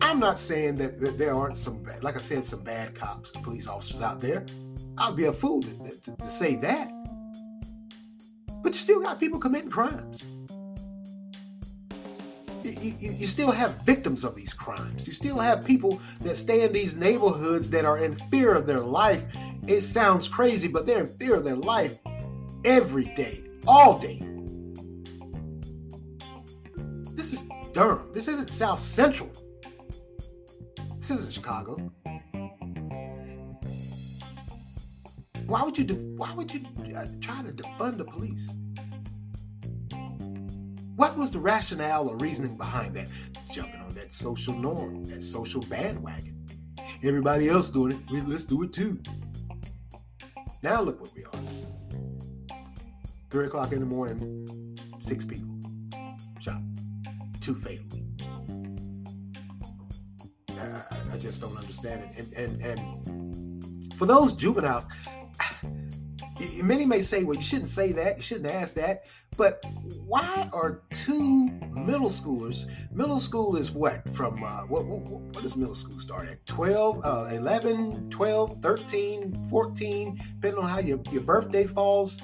I'm 0.00 0.20
not 0.20 0.38
saying 0.38 0.76
that, 0.76 1.18
there 1.18 1.34
aren't 1.34 1.56
some, 1.56 1.82
bad, 1.82 2.04
like 2.04 2.16
I 2.16 2.20
said, 2.20 2.44
some 2.44 2.62
bad 2.62 2.94
cops, 2.94 3.30
police 3.30 3.66
officers 3.66 4.00
out 4.02 4.20
there. 4.20 4.44
I'd 4.98 5.16
be 5.16 5.24
a 5.24 5.32
fool 5.32 5.62
to, 5.62 5.98
to, 6.04 6.16
to 6.16 6.28
say 6.28 6.56
that. 6.56 6.90
But 8.62 8.74
you 8.74 8.80
still 8.80 9.00
got 9.00 9.18
people 9.18 9.38
committing 9.38 9.70
crimes. 9.70 10.26
You, 12.64 12.94
you, 12.98 13.12
you, 13.12 13.26
still 13.26 13.52
have 13.52 13.82
victims 13.82 14.24
of 14.24 14.34
these 14.34 14.52
crimes. 14.52 15.06
You 15.06 15.12
still 15.12 15.38
have 15.38 15.64
people 15.64 16.00
that 16.22 16.36
stay 16.36 16.64
in 16.64 16.72
these 16.72 16.96
neighborhoods 16.96 17.70
that 17.70 17.84
are 17.84 17.98
in 17.98 18.16
fear 18.30 18.54
of 18.54 18.66
their 18.66 18.80
life. 18.80 19.24
It 19.66 19.82
sounds 19.82 20.26
crazy, 20.26 20.66
but 20.66 20.84
they're 20.84 21.00
in 21.00 21.16
fear 21.18 21.36
of 21.36 21.44
their 21.44 21.56
life 21.56 21.98
every 22.66 23.04
day, 23.14 23.44
all 23.66 23.98
day. 23.98 24.20
This 27.14 27.32
is 27.32 27.44
Durham. 27.72 28.10
This 28.12 28.28
isn't 28.28 28.50
South 28.50 28.80
Central. 28.80 29.30
This 30.98 31.10
isn't 31.10 31.32
Chicago. 31.32 31.76
Why 35.46 35.62
would 35.62 35.78
you? 35.78 35.84
De- 35.84 35.94
why 35.94 36.34
would 36.34 36.52
you 36.52 36.66
uh, 36.96 37.06
try 37.20 37.40
to 37.42 37.52
defund 37.52 37.98
the 37.98 38.04
police? 38.04 38.52
What 40.96 41.16
was 41.16 41.30
the 41.30 41.38
rationale 41.38 42.08
or 42.08 42.16
reasoning 42.16 42.56
behind 42.56 42.96
that? 42.96 43.06
Jumping 43.52 43.80
on 43.80 43.94
that 43.94 44.12
social 44.12 44.54
norm, 44.54 45.04
that 45.06 45.22
social 45.22 45.60
bandwagon. 45.62 46.48
Everybody 47.04 47.48
else 47.48 47.70
doing 47.70 47.92
it, 47.92 48.28
let's 48.28 48.44
do 48.44 48.64
it 48.64 48.72
too. 48.72 49.00
Now 50.62 50.80
look 50.82 51.00
where 51.00 51.10
we 51.14 51.24
are. 51.24 51.55
Three 53.28 53.46
o'clock 53.46 53.72
in 53.72 53.80
the 53.80 53.86
morning, 53.86 54.78
six 55.00 55.24
people 55.24 55.48
shot, 56.40 56.60
two 57.40 57.54
fatally. 57.56 58.04
I, 60.50 60.82
I, 61.12 61.18
just 61.18 61.40
don't 61.40 61.56
understand 61.56 62.04
it. 62.04 62.28
And, 62.36 62.62
and 62.62 62.62
and 62.62 63.94
for 63.94 64.06
those 64.06 64.32
juveniles, 64.32 64.86
many 66.62 66.86
may 66.86 67.00
say, 67.00 67.24
well, 67.24 67.36
you 67.36 67.42
shouldn't 67.42 67.70
say 67.70 67.92
that, 67.92 68.16
you 68.16 68.22
shouldn't 68.22 68.46
ask 68.46 68.74
that. 68.74 69.06
But 69.36 69.64
why 70.06 70.48
are 70.52 70.82
two 70.92 71.50
middle 71.72 72.08
schoolers? 72.08 72.70
Middle 72.92 73.20
school 73.20 73.56
is 73.56 73.70
what? 73.70 74.08
From 74.10 74.42
uh, 74.42 74.62
what, 74.62 74.86
what, 74.86 75.00
what 75.00 75.42
does 75.42 75.56
middle 75.56 75.74
school 75.74 75.98
start 75.98 76.28
at? 76.28 76.46
12, 76.46 77.04
uh, 77.04 77.28
11, 77.32 78.08
12, 78.08 78.62
13, 78.62 79.46
14, 79.50 80.14
depending 80.14 80.62
on 80.62 80.68
how 80.68 80.78
your, 80.78 81.00
your 81.10 81.22
birthday 81.22 81.64
falls. 81.64 82.18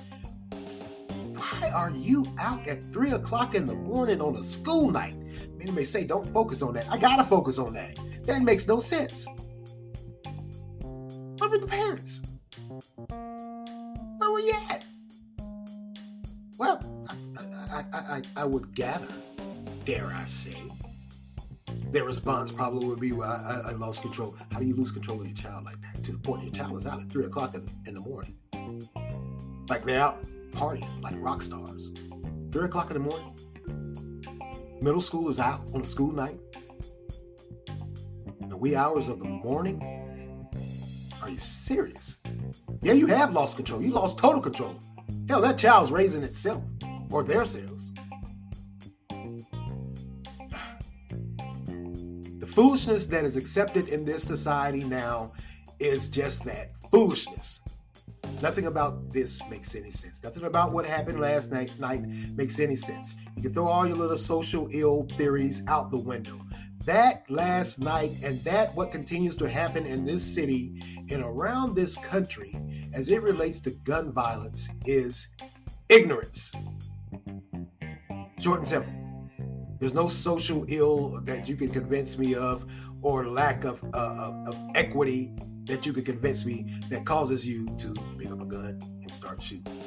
Why 1.35 1.71
are 1.75 1.91
you 1.91 2.27
out 2.39 2.67
at 2.67 2.83
3 2.93 3.13
o'clock 3.13 3.55
in 3.55 3.65
the 3.65 3.75
morning 3.75 4.21
on 4.21 4.37
a 4.37 4.43
school 4.43 4.91
night? 4.91 5.17
Many 5.57 5.71
may 5.71 5.85
say, 5.85 6.05
don't 6.05 6.31
focus 6.33 6.63
on 6.63 6.75
that. 6.75 6.87
I 6.91 6.99
gotta 6.99 7.25
focus 7.25 7.59
on 7.59 7.73
that. 7.75 7.99
That 8.25 8.43
makes 8.43 8.69
no 8.69 8.79
sense. 8.79 9.27
What 11.39 11.47
about 11.49 11.61
the 11.61 11.67
parents? 11.67 12.21
Where 13.09 14.31
were 14.31 14.41
you 14.41 14.55
at? 14.71 14.85
Well, 16.59 17.07
I, 17.73 17.85
I, 17.93 17.99
I, 17.99 18.23
I 18.37 18.45
would 18.45 18.75
gather, 18.75 19.09
dare 19.85 20.07
I 20.07 20.27
say, 20.27 20.57
their 21.91 22.05
response 22.05 22.53
probably 22.53 22.87
would 22.87 23.01
be, 23.01 23.13
well, 23.13 23.31
I, 23.31 23.71
I, 23.71 23.73
lost 23.73 24.03
control. 24.03 24.37
How 24.51 24.59
do 24.59 24.67
you 24.67 24.75
lose 24.75 24.91
control 24.91 25.21
of 25.21 25.27
your 25.27 25.35
child 25.35 25.65
like 25.65 25.81
that? 25.81 26.05
To 26.05 26.13
the 26.13 26.19
point 26.19 26.43
your 26.43 26.53
child 26.53 26.79
is 26.79 26.87
out 26.87 27.01
at 27.01 27.11
3 27.11 27.25
o'clock 27.25 27.55
in, 27.55 27.69
in 27.87 27.95
the 27.95 28.01
morning. 28.01 28.37
Like 29.69 29.85
they're 29.85 30.01
out 30.01 30.23
partying 30.53 31.03
like 31.03 31.15
rock 31.19 31.43
stars. 31.43 31.93
3 32.53 32.65
o'clock 32.67 32.91
in 32.91 32.95
the 32.95 33.01
morning. 33.01 33.33
Middle 34.81 35.01
school 35.01 35.29
is 35.31 35.39
out 35.39 35.63
on 35.75 35.83
a 35.83 35.87
school 35.87 36.13
night 36.13 36.39
The 38.49 38.57
wee 38.57 38.75
hours 38.75 39.09
of 39.09 39.21
the 39.21 39.27
morning? 39.27 39.81
Are 41.23 41.31
you 41.31 41.39
serious? 41.39 42.17
Yeah, 42.83 42.95
you 42.95 43.07
have 43.07 43.33
lost 43.33 43.57
control. 43.57 43.81
You 43.81 43.93
lost 43.93 44.19
total 44.19 44.41
control. 44.41 44.79
Hell, 45.29 45.41
that 45.41 45.57
child's 45.57 45.93
raising 45.93 46.23
itself 46.23 46.63
or 47.11 47.23
their 47.23 47.47
selves. 47.47 47.93
The 52.39 52.49
foolishness 52.49 53.07
that 53.07 53.25
is 53.25 53.37
accepted 53.37 53.89
in 53.89 54.05
this 54.05 54.23
society 54.23 54.83
now 54.85 55.33
is 55.79 56.11
just 56.11 56.45
that 56.45 56.73
foolishness. 56.91 57.62
Nothing 58.43 58.67
about 58.67 59.13
this 59.13 59.41
makes 59.49 59.77
any 59.77 59.93
sense. 59.93 60.21
Nothing 60.21 60.43
about 60.43 60.73
what 60.73 60.85
happened 60.85 61.21
last 61.21 61.53
night, 61.53 61.79
night 61.79 62.05
makes 62.05 62.59
any 62.59 62.75
sense. 62.75 63.15
You 63.37 63.43
can 63.43 63.53
throw 63.53 63.69
all 63.69 63.87
your 63.87 63.97
little 63.97 64.19
social 64.19 64.69
ill 64.73 65.07
theories 65.17 65.63
out 65.69 65.93
the 65.93 65.99
window. 65.99 66.41
That 66.85 67.23
last 67.31 67.79
night, 67.79 68.11
and 68.25 68.43
that 68.43 68.75
what 68.75 68.91
continues 68.91 69.37
to 69.37 69.49
happen 69.49 69.87
in 69.87 70.05
this 70.05 70.25
city 70.25 70.83
and 71.09 71.23
around 71.23 71.77
this 71.77 71.95
country 71.95 72.53
as 72.93 73.11
it 73.11 73.23
relates 73.23 73.61
to 73.61 73.71
gun 73.71 74.11
violence 74.11 74.69
is 74.87 75.29
ignorance. 75.89 76.51
Short 78.41 78.59
and 78.59 78.69
simple. 78.69 78.93
There's 79.79 79.95
no 79.95 80.09
social 80.09 80.65
ill 80.67 81.21
that 81.23 81.49
you 81.49 81.55
can 81.55 81.71
convince 81.71 82.19
me 82.19 82.35
of, 82.35 82.67
or 83.03 83.29
lack 83.29 83.63
of, 83.63 83.85
uh, 83.95 84.33
of 84.47 84.57
equity 84.75 85.33
that 85.65 85.87
you 85.87 85.93
can 85.93 86.05
convince 86.05 86.45
me 86.45 86.75
that 86.91 87.05
causes 87.05 87.47
you 87.47 87.67
to 87.79 87.95
pick 88.19 88.31
up 88.31 88.41
a 88.41 88.45
gun 88.45 88.81
and 89.03 89.13
start 89.13 89.43
shooting 89.43 89.81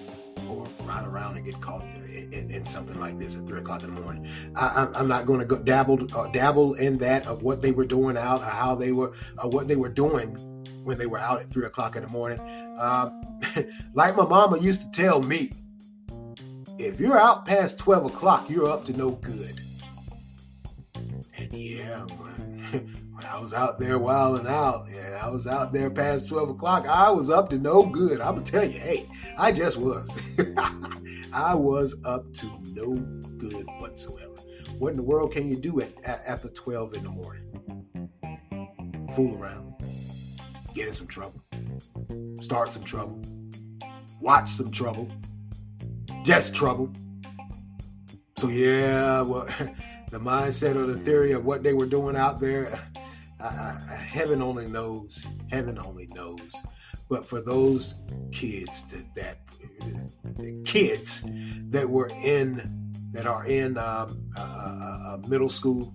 or 0.49 0.65
ride 0.83 1.05
around 1.05 1.37
and 1.37 1.45
get 1.45 1.59
caught 1.59 1.81
in, 1.81 2.49
in, 2.49 2.63
something 2.63 2.99
like 2.99 3.17
this 3.17 3.35
at 3.35 3.45
three 3.47 3.59
o'clock 3.59 3.83
in 3.83 3.93
the 3.93 4.01
morning. 4.01 4.27
I, 4.55 4.87
am 4.95 5.07
not 5.07 5.25
going 5.25 5.45
to 5.45 5.59
dabble 5.59 6.07
uh, 6.15 6.27
dabble 6.27 6.75
in 6.75 6.97
that 6.99 7.27
of 7.27 7.41
what 7.41 7.61
they 7.61 7.71
were 7.71 7.85
doing 7.85 8.17
out, 8.17 8.41
or 8.41 8.45
how 8.45 8.75
they 8.75 8.91
were, 8.91 9.13
uh, 9.37 9.47
what 9.47 9.67
they 9.67 9.75
were 9.75 9.89
doing 9.89 10.35
when 10.83 10.97
they 10.97 11.07
were 11.07 11.17
out 11.17 11.41
at 11.41 11.49
three 11.49 11.65
o'clock 11.65 11.95
in 11.95 12.03
the 12.03 12.09
morning. 12.09 12.39
Uh, 12.79 13.09
like 13.93 14.15
my 14.15 14.25
mama 14.25 14.59
used 14.59 14.81
to 14.81 14.91
tell 14.91 15.21
me, 15.21 15.51
if 16.77 16.99
you're 16.99 17.17
out 17.17 17.45
past 17.45 17.79
twelve 17.79 18.05
o'clock, 18.05 18.49
you're 18.49 18.69
up 18.69 18.85
to 18.85 18.93
no 18.93 19.11
good. 19.11 19.61
And 21.37 21.51
yeah, 21.51 22.05
I 23.31 23.39
was 23.39 23.53
out 23.53 23.79
there 23.79 23.97
wilding 23.97 24.47
out, 24.47 24.87
and 24.87 25.15
I 25.15 25.29
was 25.29 25.47
out 25.47 25.73
there 25.73 25.89
past 25.89 26.29
12 26.29 26.51
o'clock, 26.51 26.87
I 26.87 27.09
was 27.09 27.29
up 27.29 27.49
to 27.49 27.57
no 27.57 27.85
good. 27.85 28.21
I'm 28.21 28.35
gonna 28.35 28.45
tell 28.45 28.63
you, 28.63 28.79
hey, 28.79 29.09
I 29.37 29.51
just 29.51 29.77
was. 29.77 30.37
I 31.33 31.55
was 31.55 31.95
up 32.05 32.31
to 32.33 32.45
no 32.71 32.95
good 33.37 33.65
whatsoever. 33.79 34.35
What 34.77 34.91
in 34.91 34.97
the 34.97 35.03
world 35.03 35.31
can 35.31 35.47
you 35.47 35.55
do 35.55 35.81
at, 35.81 35.91
at 36.03 36.21
after 36.27 36.49
12 36.49 36.95
in 36.95 37.03
the 37.03 37.09
morning? 37.09 38.09
Fool 39.15 39.37
around, 39.37 39.73
get 40.73 40.87
in 40.87 40.93
some 40.93 41.07
trouble, 41.07 41.41
start 42.41 42.71
some 42.71 42.83
trouble, 42.83 43.21
watch 44.19 44.49
some 44.49 44.71
trouble, 44.71 45.09
just 46.23 46.53
trouble. 46.53 46.91
So 48.37 48.49
yeah, 48.49 49.21
well, 49.21 49.45
the 50.11 50.19
mindset 50.19 50.75
or 50.75 50.85
the 50.85 50.99
theory 50.99 51.31
of 51.31 51.45
what 51.45 51.63
they 51.63 51.73
were 51.73 51.85
doing 51.85 52.15
out 52.15 52.39
there 52.39 52.79
heaven 53.39 54.41
only 54.41 54.67
knows. 54.67 55.25
Heaven 55.49 55.77
only 55.79 56.07
knows. 56.07 56.51
But 57.09 57.25
for 57.25 57.41
those 57.41 57.95
kids 58.31 58.83
that, 59.15 59.15
that 59.15 60.65
kids 60.65 61.23
that 61.69 61.89
were 61.89 62.09
in 62.23 62.81
that 63.11 63.25
are 63.27 63.45
in 63.45 63.77
um, 63.77 64.29
uh, 64.35 64.41
uh, 64.41 65.17
middle 65.27 65.47
school, 65.47 65.93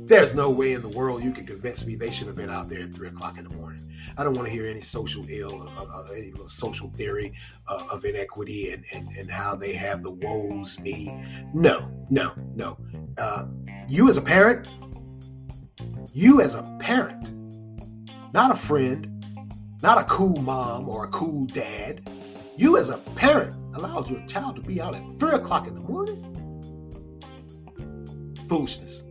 there's 0.00 0.34
no 0.34 0.50
way 0.50 0.72
in 0.72 0.82
the 0.82 0.88
world 0.88 1.22
you 1.22 1.32
can 1.32 1.46
convince 1.46 1.86
me 1.86 1.94
they 1.94 2.10
should 2.10 2.26
have 2.26 2.36
been 2.36 2.50
out 2.50 2.68
there 2.68 2.82
at 2.82 2.94
three 2.94 3.08
o'clock 3.08 3.38
in 3.38 3.48
the 3.48 3.54
morning. 3.54 3.90
I 4.16 4.24
don't 4.24 4.34
want 4.34 4.48
to 4.48 4.52
hear 4.52 4.66
any 4.66 4.80
social 4.80 5.24
ill, 5.28 5.68
uh, 5.76 5.84
uh, 5.84 6.04
any 6.16 6.32
social 6.46 6.90
theory 6.90 7.32
uh, 7.68 7.84
of 7.92 8.04
inequity 8.04 8.72
and, 8.72 8.84
and, 8.94 9.08
and 9.18 9.30
how 9.30 9.54
they 9.54 9.74
have 9.74 10.02
the 10.02 10.10
woes 10.10 10.78
me. 10.80 11.08
No, 11.54 12.06
no, 12.10 12.32
no. 12.54 12.78
Uh, 13.16 13.44
you 13.88 14.08
as 14.08 14.16
a 14.16 14.22
parent, 14.22 14.68
you 16.18 16.40
as 16.40 16.56
a 16.56 16.64
parent, 16.80 17.32
not 18.34 18.50
a 18.50 18.56
friend, 18.56 19.24
not 19.84 19.98
a 19.98 20.04
cool 20.04 20.42
mom 20.42 20.88
or 20.88 21.04
a 21.04 21.08
cool 21.08 21.46
dad, 21.46 22.10
you 22.56 22.76
as 22.76 22.90
a 22.90 22.98
parent 23.14 23.54
allowed 23.76 24.10
your 24.10 24.20
child 24.26 24.56
to 24.56 24.62
be 24.62 24.80
out 24.80 24.96
at 24.96 25.02
three 25.20 25.34
o'clock 25.34 25.68
in 25.68 25.76
the 25.76 25.80
morning? 25.80 26.24
Foolishness. 28.48 29.04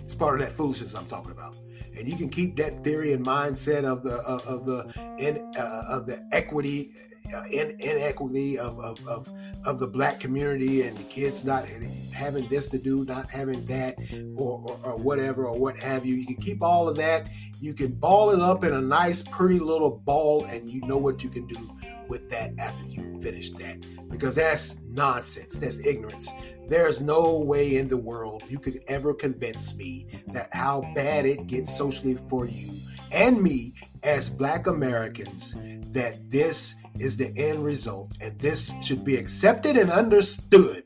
It's 0.00 0.16
part 0.16 0.40
of 0.40 0.44
that 0.44 0.56
foolishness 0.56 0.92
I'm 0.92 1.06
talking 1.06 1.30
about. 1.30 1.56
And 1.96 2.08
you 2.08 2.16
can 2.16 2.28
keep 2.28 2.56
that 2.56 2.82
theory 2.82 3.12
and 3.12 3.24
mindset 3.24 3.84
of 3.84 4.02
the 4.02 4.16
of, 4.16 4.44
of 4.44 4.66
the 4.66 4.92
in, 5.20 5.54
uh, 5.56 5.84
of 5.88 6.06
the 6.06 6.26
equity 6.32 6.90
Uh, 7.34 7.44
in, 7.52 7.76
inequity 7.80 8.58
of, 8.58 8.78
of, 8.80 9.06
of, 9.06 9.28
of, 9.64 9.78
the 9.78 9.86
black 9.86 10.18
community 10.18 10.82
and 10.82 10.96
the 10.96 11.04
kids 11.04 11.44
not 11.44 11.64
having 12.12 12.48
this 12.48 12.66
to 12.66 12.78
do, 12.78 13.04
not 13.04 13.30
having 13.30 13.64
that, 13.66 13.94
or, 14.36 14.58
or, 14.64 14.80
or 14.82 14.96
whatever, 14.96 15.46
or 15.46 15.58
what 15.58 15.76
have 15.76 16.04
you. 16.04 16.16
You 16.16 16.26
can 16.26 16.36
keep 16.36 16.62
all 16.62 16.88
of 16.88 16.96
that. 16.96 17.28
You 17.60 17.74
can 17.74 17.92
ball 17.92 18.30
it 18.30 18.40
up 18.40 18.64
in 18.64 18.72
a 18.72 18.80
nice, 18.80 19.22
pretty 19.22 19.58
little 19.58 19.90
ball, 19.90 20.44
and 20.46 20.68
you 20.68 20.80
know 20.82 20.98
what 20.98 21.22
you 21.22 21.28
can 21.28 21.46
do 21.46 21.70
with 22.08 22.28
that 22.30 22.52
after 22.58 22.84
you 22.86 23.20
finish 23.22 23.50
that. 23.52 23.84
Because 24.08 24.34
that's 24.34 24.80
nonsense. 24.88 25.54
That's 25.54 25.86
ignorance. 25.86 26.30
There's 26.68 27.00
no 27.00 27.38
way 27.38 27.76
in 27.76 27.88
the 27.88 27.96
world 27.96 28.44
you 28.48 28.58
could 28.58 28.80
ever 28.88 29.12
convince 29.12 29.74
me 29.76 30.06
that 30.28 30.48
how 30.52 30.80
bad 30.94 31.26
it 31.26 31.46
gets 31.46 31.76
socially 31.76 32.16
for 32.28 32.46
you 32.46 32.80
and 33.12 33.42
me 33.42 33.74
as 34.02 34.30
Black 34.30 34.66
Americans 34.66 35.56
that 35.92 36.30
this 36.30 36.76
is 36.98 37.16
the 37.16 37.32
end 37.36 37.64
result 37.64 38.12
and 38.20 38.38
this 38.40 38.72
should 38.82 39.04
be 39.04 39.16
accepted 39.16 39.76
and 39.76 39.90
understood. 39.90 40.84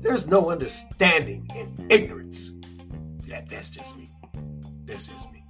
There's 0.00 0.26
no 0.26 0.50
understanding 0.50 1.48
in 1.56 1.86
ignorance. 1.90 2.52
That, 3.28 3.48
that's 3.48 3.70
just 3.70 3.96
me. 3.96 4.10
That's 4.84 5.06
just 5.06 5.32
me. 5.32 5.44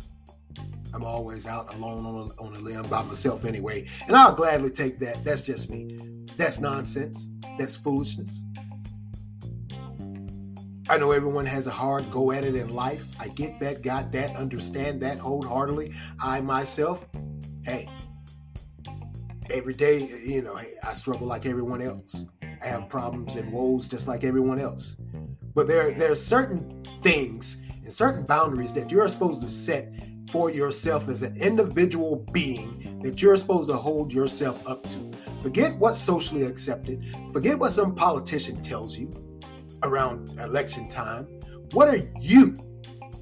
I'm 0.95 1.03
always 1.03 1.45
out 1.45 1.75
alone 1.75 2.07
on 2.07 2.31
on 2.39 2.55
a 2.55 2.59
limb 2.61 2.89
by 2.89 3.03
myself 3.03 3.45
anyway, 3.45 3.87
and 4.07 4.17
I'll 4.17 4.33
gladly 4.33 4.71
take 4.71 5.01
that. 5.01 5.25
That's 5.25 5.43
just 5.43 5.69
me. 5.69 5.99
That's 6.37 6.61
nonsense. 6.61 7.29
That's 7.59 7.75
foolishness. 7.75 8.45
I 10.91 10.99
know 10.99 11.13
everyone 11.13 11.47
has 11.47 11.67
a 11.67 11.71
hard 11.71 12.11
go 12.11 12.31
at 12.31 12.45
it 12.45 12.55
in 12.55 12.69
life. 12.69 13.07
I 13.19 13.29
get 13.29 13.59
that, 13.61 13.81
got 13.81 14.13
that, 14.13 14.37
understand 14.37 15.01
that 15.01 15.19
wholeheartedly. 15.19 15.95
I 16.21 16.43
myself, 16.43 17.09
hey, 17.65 17.89
every 19.49 19.73
day, 19.73 20.07
you 20.27 20.43
know, 20.43 20.59
I 20.83 20.93
struggle 20.93 21.27
like 21.27 21.47
everyone 21.47 21.81
else. 21.81 22.27
I 22.43 22.67
have 22.67 22.91
problems 22.91 23.37
and 23.37 23.51
woes 23.51 23.89
just 23.89 24.07
like 24.07 24.25
everyone 24.25 24.61
else. 24.61 24.97
But 25.55 25.69
there, 25.69 25.91
there 25.93 26.13
are 26.13 26.17
certain 26.17 26.85
things 27.03 27.63
and 27.83 27.91
certain 27.91 28.25
boundaries 28.25 28.75
that 28.75 28.91
you're 28.91 29.09
supposed 29.09 29.41
to 29.41 29.49
set 29.49 29.91
for 30.31 30.51
yourself 30.51 31.09
as 31.09 31.23
an 31.23 31.35
individual 31.39 32.17
being 32.31 33.01
that 33.03 33.23
you're 33.23 33.39
supposed 33.39 33.71
to 33.71 33.77
hold 33.77 34.13
yourself 34.13 34.61
up 34.69 34.87
to. 34.91 35.11
Forget 35.43 35.79
what's 35.79 35.99
socially 35.99 36.43
accepted. 36.43 37.17
Forget 37.33 37.59
what 37.59 37.73
some 37.73 37.95
politician 37.95 38.61
tells 38.61 38.99
you 38.99 39.24
around 39.85 40.39
election 40.41 40.89
time. 40.89 41.27
What 41.73 41.89
are 41.89 42.01
you, 42.19 42.59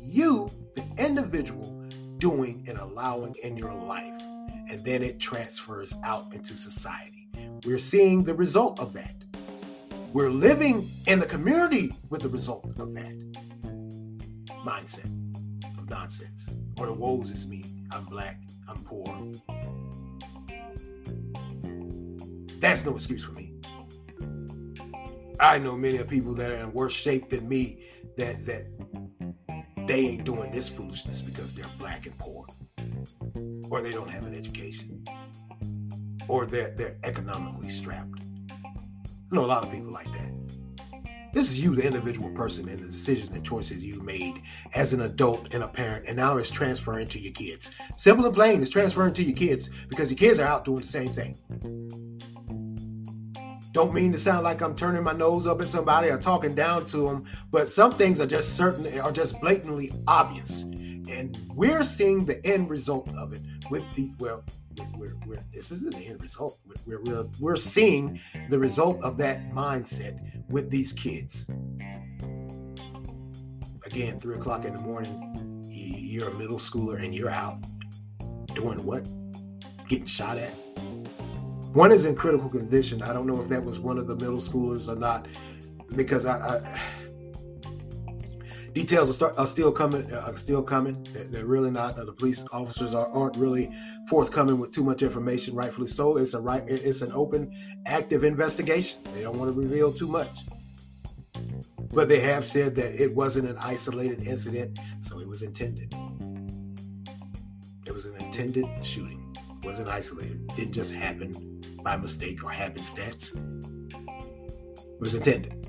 you, 0.04 0.50
the 0.74 0.86
individual, 0.96 1.68
doing 2.18 2.64
and 2.68 2.78
allowing 2.78 3.34
in 3.42 3.56
your 3.56 3.74
life? 3.74 4.20
And 4.70 4.84
then 4.84 5.02
it 5.02 5.18
transfers 5.18 5.94
out 6.04 6.32
into 6.32 6.56
society. 6.56 7.28
We're 7.64 7.78
seeing 7.78 8.22
the 8.22 8.34
result 8.34 8.78
of 8.80 8.94
that. 8.94 9.14
We're 10.12 10.30
living 10.30 10.90
in 11.06 11.18
the 11.18 11.26
community 11.26 11.94
with 12.10 12.22
the 12.22 12.28
result 12.28 12.64
of 12.78 12.94
that 12.94 13.32
mindset 14.64 15.10
of 15.78 15.90
nonsense. 15.90 16.48
Or 16.78 16.86
the 16.86 16.92
woes 16.92 17.30
is 17.32 17.46
me. 17.46 17.64
I'm 17.90 18.04
black. 18.04 18.40
I'm 18.68 18.82
poor. 18.84 19.06
That's 22.60 22.84
no 22.84 22.94
excuse 22.94 23.24
for 23.24 23.32
me. 23.32 23.51
I 25.40 25.58
know 25.58 25.76
many 25.76 26.02
people 26.04 26.34
that 26.34 26.50
are 26.50 26.56
in 26.56 26.72
worse 26.72 26.92
shape 26.92 27.28
than 27.28 27.48
me 27.48 27.84
that 28.16 28.46
that 28.46 28.66
they 29.86 30.06
ain't 30.06 30.24
doing 30.24 30.50
this 30.52 30.68
foolishness 30.68 31.20
because 31.20 31.52
they're 31.52 31.66
black 31.78 32.06
and 32.06 32.16
poor, 32.18 32.46
or 33.70 33.82
they 33.82 33.92
don't 33.92 34.10
have 34.10 34.24
an 34.24 34.34
education, 34.34 35.04
or 36.28 36.46
they're 36.46 36.70
they're 36.70 36.96
economically 37.02 37.68
strapped. 37.68 38.20
I 38.50 39.34
know 39.34 39.44
a 39.44 39.46
lot 39.46 39.64
of 39.64 39.72
people 39.72 39.90
like 39.90 40.12
that. 40.12 40.32
This 41.32 41.50
is 41.50 41.58
you, 41.58 41.74
the 41.74 41.86
individual 41.86 42.28
person, 42.30 42.68
and 42.68 42.78
the 42.78 42.88
decisions 42.88 43.30
and 43.34 43.44
choices 43.44 43.82
you 43.82 44.02
made 44.02 44.42
as 44.74 44.92
an 44.92 45.00
adult 45.00 45.54
and 45.54 45.64
a 45.64 45.68
parent, 45.68 46.04
and 46.06 46.16
now 46.16 46.36
it's 46.36 46.50
transferring 46.50 47.08
to 47.08 47.18
your 47.18 47.32
kids. 47.32 47.70
Simple 47.96 48.26
and 48.26 48.34
plain, 48.34 48.60
it's 48.60 48.70
transferring 48.70 49.14
to 49.14 49.22
your 49.22 49.34
kids 49.34 49.70
because 49.88 50.10
your 50.10 50.18
kids 50.18 50.38
are 50.38 50.46
out 50.46 50.66
doing 50.66 50.82
the 50.82 50.86
same 50.86 51.10
thing. 51.10 51.38
Don't 53.72 53.94
mean 53.94 54.12
to 54.12 54.18
sound 54.18 54.44
like 54.44 54.60
I'm 54.60 54.76
turning 54.76 55.02
my 55.02 55.12
nose 55.12 55.46
up 55.46 55.62
at 55.62 55.68
somebody 55.68 56.08
or 56.08 56.18
talking 56.18 56.54
down 56.54 56.86
to 56.88 57.08
them, 57.08 57.24
but 57.50 57.68
some 57.68 57.92
things 57.92 58.20
are 58.20 58.26
just 58.26 58.54
certain 58.54 58.86
are 59.00 59.12
just 59.12 59.40
blatantly 59.40 59.90
obvious. 60.06 60.62
And 60.62 61.36
we're 61.54 61.82
seeing 61.82 62.26
the 62.26 62.44
end 62.46 62.70
result 62.70 63.08
of 63.16 63.32
it 63.32 63.40
with 63.70 63.82
the 63.94 64.10
well, 64.18 64.44
we're, 64.96 65.16
we're, 65.26 65.42
this 65.52 65.70
isn't 65.70 65.94
the 65.94 66.06
end 66.06 66.22
result. 66.22 66.58
We're, 66.86 67.00
we're, 67.02 67.26
we're 67.40 67.56
seeing 67.56 68.20
the 68.50 68.58
result 68.58 69.02
of 69.02 69.16
that 69.18 69.50
mindset 69.50 70.48
with 70.48 70.70
these 70.70 70.92
kids. 70.92 71.46
Again, 73.84 74.20
three 74.20 74.36
o'clock 74.36 74.64
in 74.64 74.74
the 74.74 74.80
morning, 74.80 75.66
you're 75.68 76.28
a 76.28 76.34
middle 76.34 76.58
schooler 76.58 77.02
and 77.02 77.14
you're 77.14 77.30
out 77.30 77.58
doing 78.54 78.84
what? 78.84 79.06
Getting 79.88 80.06
shot 80.06 80.38
at? 80.38 80.52
One 81.72 81.90
is 81.90 82.04
in 82.04 82.14
critical 82.14 82.50
condition. 82.50 83.00
I 83.00 83.14
don't 83.14 83.26
know 83.26 83.40
if 83.40 83.48
that 83.48 83.64
was 83.64 83.80
one 83.80 83.96
of 83.96 84.06
the 84.06 84.14
middle 84.14 84.36
schoolers 84.36 84.88
or 84.88 84.96
not, 84.96 85.26
because 85.96 86.26
I, 86.26 86.58
I 86.58 86.80
details 88.74 89.08
are, 89.08 89.12
start, 89.14 89.38
are, 89.38 89.46
still 89.46 89.72
coming. 89.72 90.10
Uh, 90.12 90.24
are 90.26 90.36
still 90.36 90.62
coming. 90.62 90.96
They're, 91.14 91.46
really 91.46 91.70
not. 91.70 91.98
Uh, 91.98 92.04
the 92.04 92.12
police 92.12 92.44
officers 92.52 92.94
are, 92.94 93.08
aren't 93.10 93.36
really 93.36 93.70
forthcoming 94.08 94.58
with 94.58 94.72
too 94.72 94.84
much 94.84 95.02
information. 95.02 95.54
Rightfully 95.54 95.86
so. 95.86 96.18
It's 96.18 96.34
a 96.34 96.40
right. 96.40 96.62
It's 96.66 97.00
an 97.00 97.12
open, 97.12 97.50
active 97.86 98.22
investigation. 98.22 98.98
They 99.14 99.22
don't 99.22 99.38
want 99.38 99.54
to 99.54 99.58
reveal 99.58 99.92
too 99.94 100.08
much, 100.08 100.30
but 101.94 102.06
they 102.06 102.20
have 102.20 102.44
said 102.44 102.74
that 102.76 103.02
it 103.02 103.14
wasn't 103.14 103.48
an 103.48 103.56
isolated 103.58 104.26
incident, 104.26 104.78
so 105.00 105.20
it 105.20 105.28
was 105.28 105.40
intended. 105.40 105.94
It 107.86 107.92
was 107.92 108.04
an 108.04 108.16
intended 108.16 108.66
shooting. 108.82 109.21
Wasn't 109.62 109.88
isolated. 109.88 110.46
Didn't 110.56 110.72
just 110.72 110.92
happen 110.92 111.62
by 111.82 111.96
mistake 111.96 112.44
or 112.44 112.50
happenstance. 112.50 113.32
It 113.32 115.00
was 115.00 115.14
intended. 115.14 115.66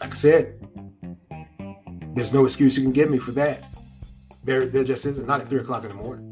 Like 0.00 0.12
I 0.12 0.14
said, 0.14 0.60
there's 2.14 2.32
no 2.32 2.44
excuse 2.44 2.76
you 2.76 2.82
can 2.82 2.92
give 2.92 3.10
me 3.10 3.18
for 3.18 3.32
that. 3.32 3.64
There, 4.44 4.66
there 4.66 4.84
just 4.84 5.04
isn't. 5.06 5.26
Not 5.26 5.40
at 5.40 5.48
three 5.48 5.60
o'clock 5.60 5.84
in 5.84 5.88
the 5.88 5.94
morning. 5.94 6.30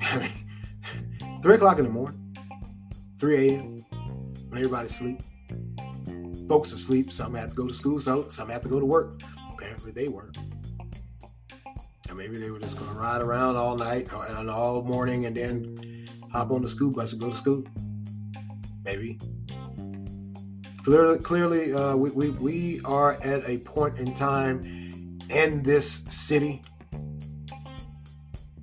I 0.02 0.18
mean, 0.18 1.40
three 1.42 1.54
o'clock 1.54 1.78
in 1.78 1.84
the 1.84 1.90
morning, 1.90 2.36
3 3.18 3.48
a.m. 3.48 3.84
when 4.48 4.58
everybody's 4.58 4.90
asleep. 4.90 5.22
Folks 6.48 6.72
asleep. 6.72 7.10
Some 7.10 7.34
have 7.34 7.50
to 7.50 7.54
go 7.54 7.66
to 7.66 7.72
school. 7.72 7.98
So 7.98 8.28
some 8.28 8.50
have 8.50 8.62
to 8.62 8.68
go 8.68 8.78
to 8.78 8.86
work. 8.86 9.22
Apparently, 9.54 9.92
they 9.92 10.08
weren't. 10.08 10.36
And 12.14 12.22
maybe 12.22 12.38
they 12.38 12.52
were 12.52 12.60
just 12.60 12.78
going 12.78 12.92
to 12.92 12.96
ride 12.96 13.20
around 13.20 13.56
all 13.56 13.74
night 13.74 14.08
and 14.12 14.48
all 14.48 14.82
morning, 14.82 15.26
and 15.26 15.36
then 15.36 16.06
hop 16.30 16.52
on 16.52 16.62
the 16.62 16.68
school 16.68 16.92
bus 16.92 17.10
and 17.10 17.20
go 17.20 17.30
to 17.30 17.34
school. 17.34 17.64
Maybe. 18.84 19.18
Clearly, 20.84 21.18
clearly, 21.18 21.72
uh, 21.74 21.96
we, 21.96 22.10
we 22.10 22.30
we 22.30 22.80
are 22.84 23.18
at 23.24 23.42
a 23.48 23.58
point 23.58 23.98
in 23.98 24.14
time 24.14 25.18
in 25.28 25.64
this 25.64 26.04
city 26.06 26.62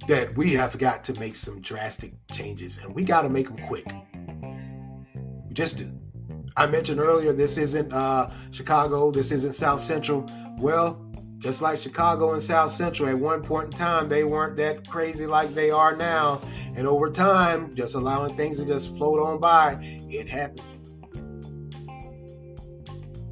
that 0.07 0.33
we 0.37 0.53
have 0.53 0.77
got 0.77 1.03
to 1.05 1.19
make 1.19 1.35
some 1.35 1.59
drastic 1.59 2.13
changes, 2.31 2.77
and 2.77 2.95
we 2.95 3.03
got 3.03 3.23
to 3.23 3.29
make 3.29 3.49
them 3.49 3.57
quick. 3.67 3.85
We 5.45 5.53
just 5.53 5.77
do. 5.77 5.91
I 6.55 6.67
mentioned 6.67 7.01
earlier, 7.01 7.33
this 7.33 7.57
isn't 7.57 7.91
uh, 7.91 8.31
Chicago. 8.51 9.11
This 9.11 9.33
isn't 9.33 9.55
South 9.55 9.81
Central. 9.81 10.25
Well, 10.57 11.05
just 11.41 11.59
like 11.59 11.79
Chicago 11.79 12.33
and 12.33 12.41
South 12.41 12.71
Central, 12.71 13.09
at 13.09 13.17
one 13.17 13.41
point 13.41 13.65
in 13.65 13.71
time, 13.71 14.07
they 14.07 14.23
weren't 14.23 14.55
that 14.57 14.87
crazy 14.87 15.25
like 15.25 15.55
they 15.55 15.71
are 15.71 15.95
now. 15.95 16.39
And 16.75 16.87
over 16.87 17.09
time, 17.09 17.73
just 17.73 17.95
allowing 17.95 18.35
things 18.37 18.59
to 18.59 18.65
just 18.65 18.95
float 18.95 19.19
on 19.19 19.39
by, 19.39 19.77
it 19.81 20.29
happened. 20.29 20.61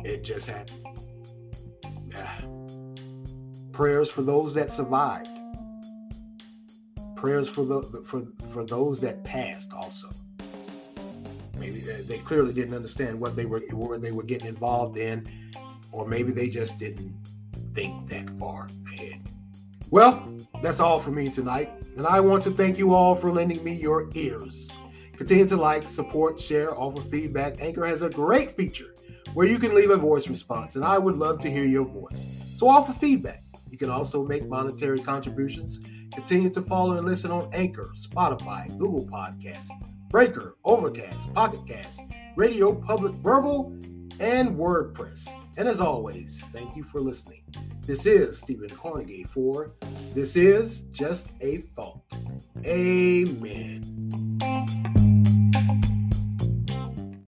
It 0.03 0.23
just 0.23 0.47
happened. 0.47 0.87
Yeah. 2.09 2.41
Prayers 3.73 4.09
for 4.09 4.23
those 4.23 4.55
that 4.55 4.73
survived. 4.73 5.29
Prayers 7.15 7.47
for 7.47 7.63
the 7.63 8.03
for 8.03 8.23
for 8.51 8.65
those 8.65 8.99
that 9.01 9.23
passed 9.23 9.71
also. 9.71 10.09
Maybe 11.57 11.81
they, 11.81 12.17
clearly 12.19 12.53
didn't 12.53 12.73
understand 12.73 13.19
what 13.19 13.35
they 13.35 13.45
were 13.45 13.61
what 13.71 14.01
they 14.01 14.11
were 14.11 14.23
getting 14.23 14.47
involved 14.47 14.97
in, 14.97 15.27
or 15.91 16.07
maybe 16.07 16.31
they 16.31 16.49
just 16.49 16.79
didn't 16.79 17.13
think 17.73 18.09
that 18.09 18.29
far 18.37 18.67
ahead. 18.91 19.21
Well, 19.91 20.37
that's 20.61 20.79
all 20.79 20.99
for 20.99 21.11
me 21.11 21.29
tonight, 21.29 21.71
and 21.97 22.05
I 22.05 22.19
want 22.19 22.43
to 22.43 22.51
thank 22.51 22.77
you 22.77 22.93
all 22.93 23.15
for 23.15 23.31
lending 23.31 23.63
me 23.63 23.73
your 23.73 24.09
ears. 24.13 24.69
Continue 25.15 25.47
to 25.47 25.57
like, 25.57 25.89
support, 25.89 26.39
share, 26.39 26.77
offer 26.77 27.01
feedback. 27.09 27.61
Anchor 27.61 27.85
has 27.85 28.01
a 28.03 28.09
great 28.09 28.55
feature 28.55 28.93
where 29.33 29.47
you 29.47 29.59
can 29.59 29.75
leave 29.75 29.89
a 29.89 29.97
voice 29.97 30.27
response, 30.27 30.75
and 30.75 30.85
I 30.85 30.97
would 30.97 31.17
love 31.17 31.39
to 31.41 31.49
hear 31.49 31.65
your 31.65 31.85
voice. 31.85 32.25
So 32.55 32.69
offer 32.69 32.93
feedback. 32.93 33.43
You 33.69 33.77
can 33.77 33.89
also 33.89 34.25
make 34.25 34.47
monetary 34.47 34.99
contributions. 34.99 35.79
Continue 36.13 36.49
to 36.51 36.61
follow 36.61 36.95
and 36.95 37.05
listen 37.05 37.31
on 37.31 37.49
Anchor, 37.53 37.91
Spotify, 37.95 38.67
Google 38.77 39.05
Podcasts, 39.05 39.69
Breaker, 40.09 40.55
Overcast, 40.63 41.33
Pocket 41.33 41.61
Cast, 41.67 42.01
Radio 42.35 42.73
Public 42.73 43.13
Verbal, 43.15 43.75
and 44.19 44.55
WordPress. 44.57 45.33
And 45.57 45.67
as 45.67 45.81
always, 45.81 46.45
thank 46.51 46.75
you 46.75 46.83
for 46.83 46.99
listening. 46.99 47.43
This 47.81 48.05
is 48.05 48.37
Stephen 48.37 48.69
Carnegie. 48.69 49.23
for 49.23 49.71
This 50.13 50.35
Is 50.35 50.81
Just 50.91 51.29
a 51.41 51.57
Thought. 51.75 52.01
Amen. 52.65 53.99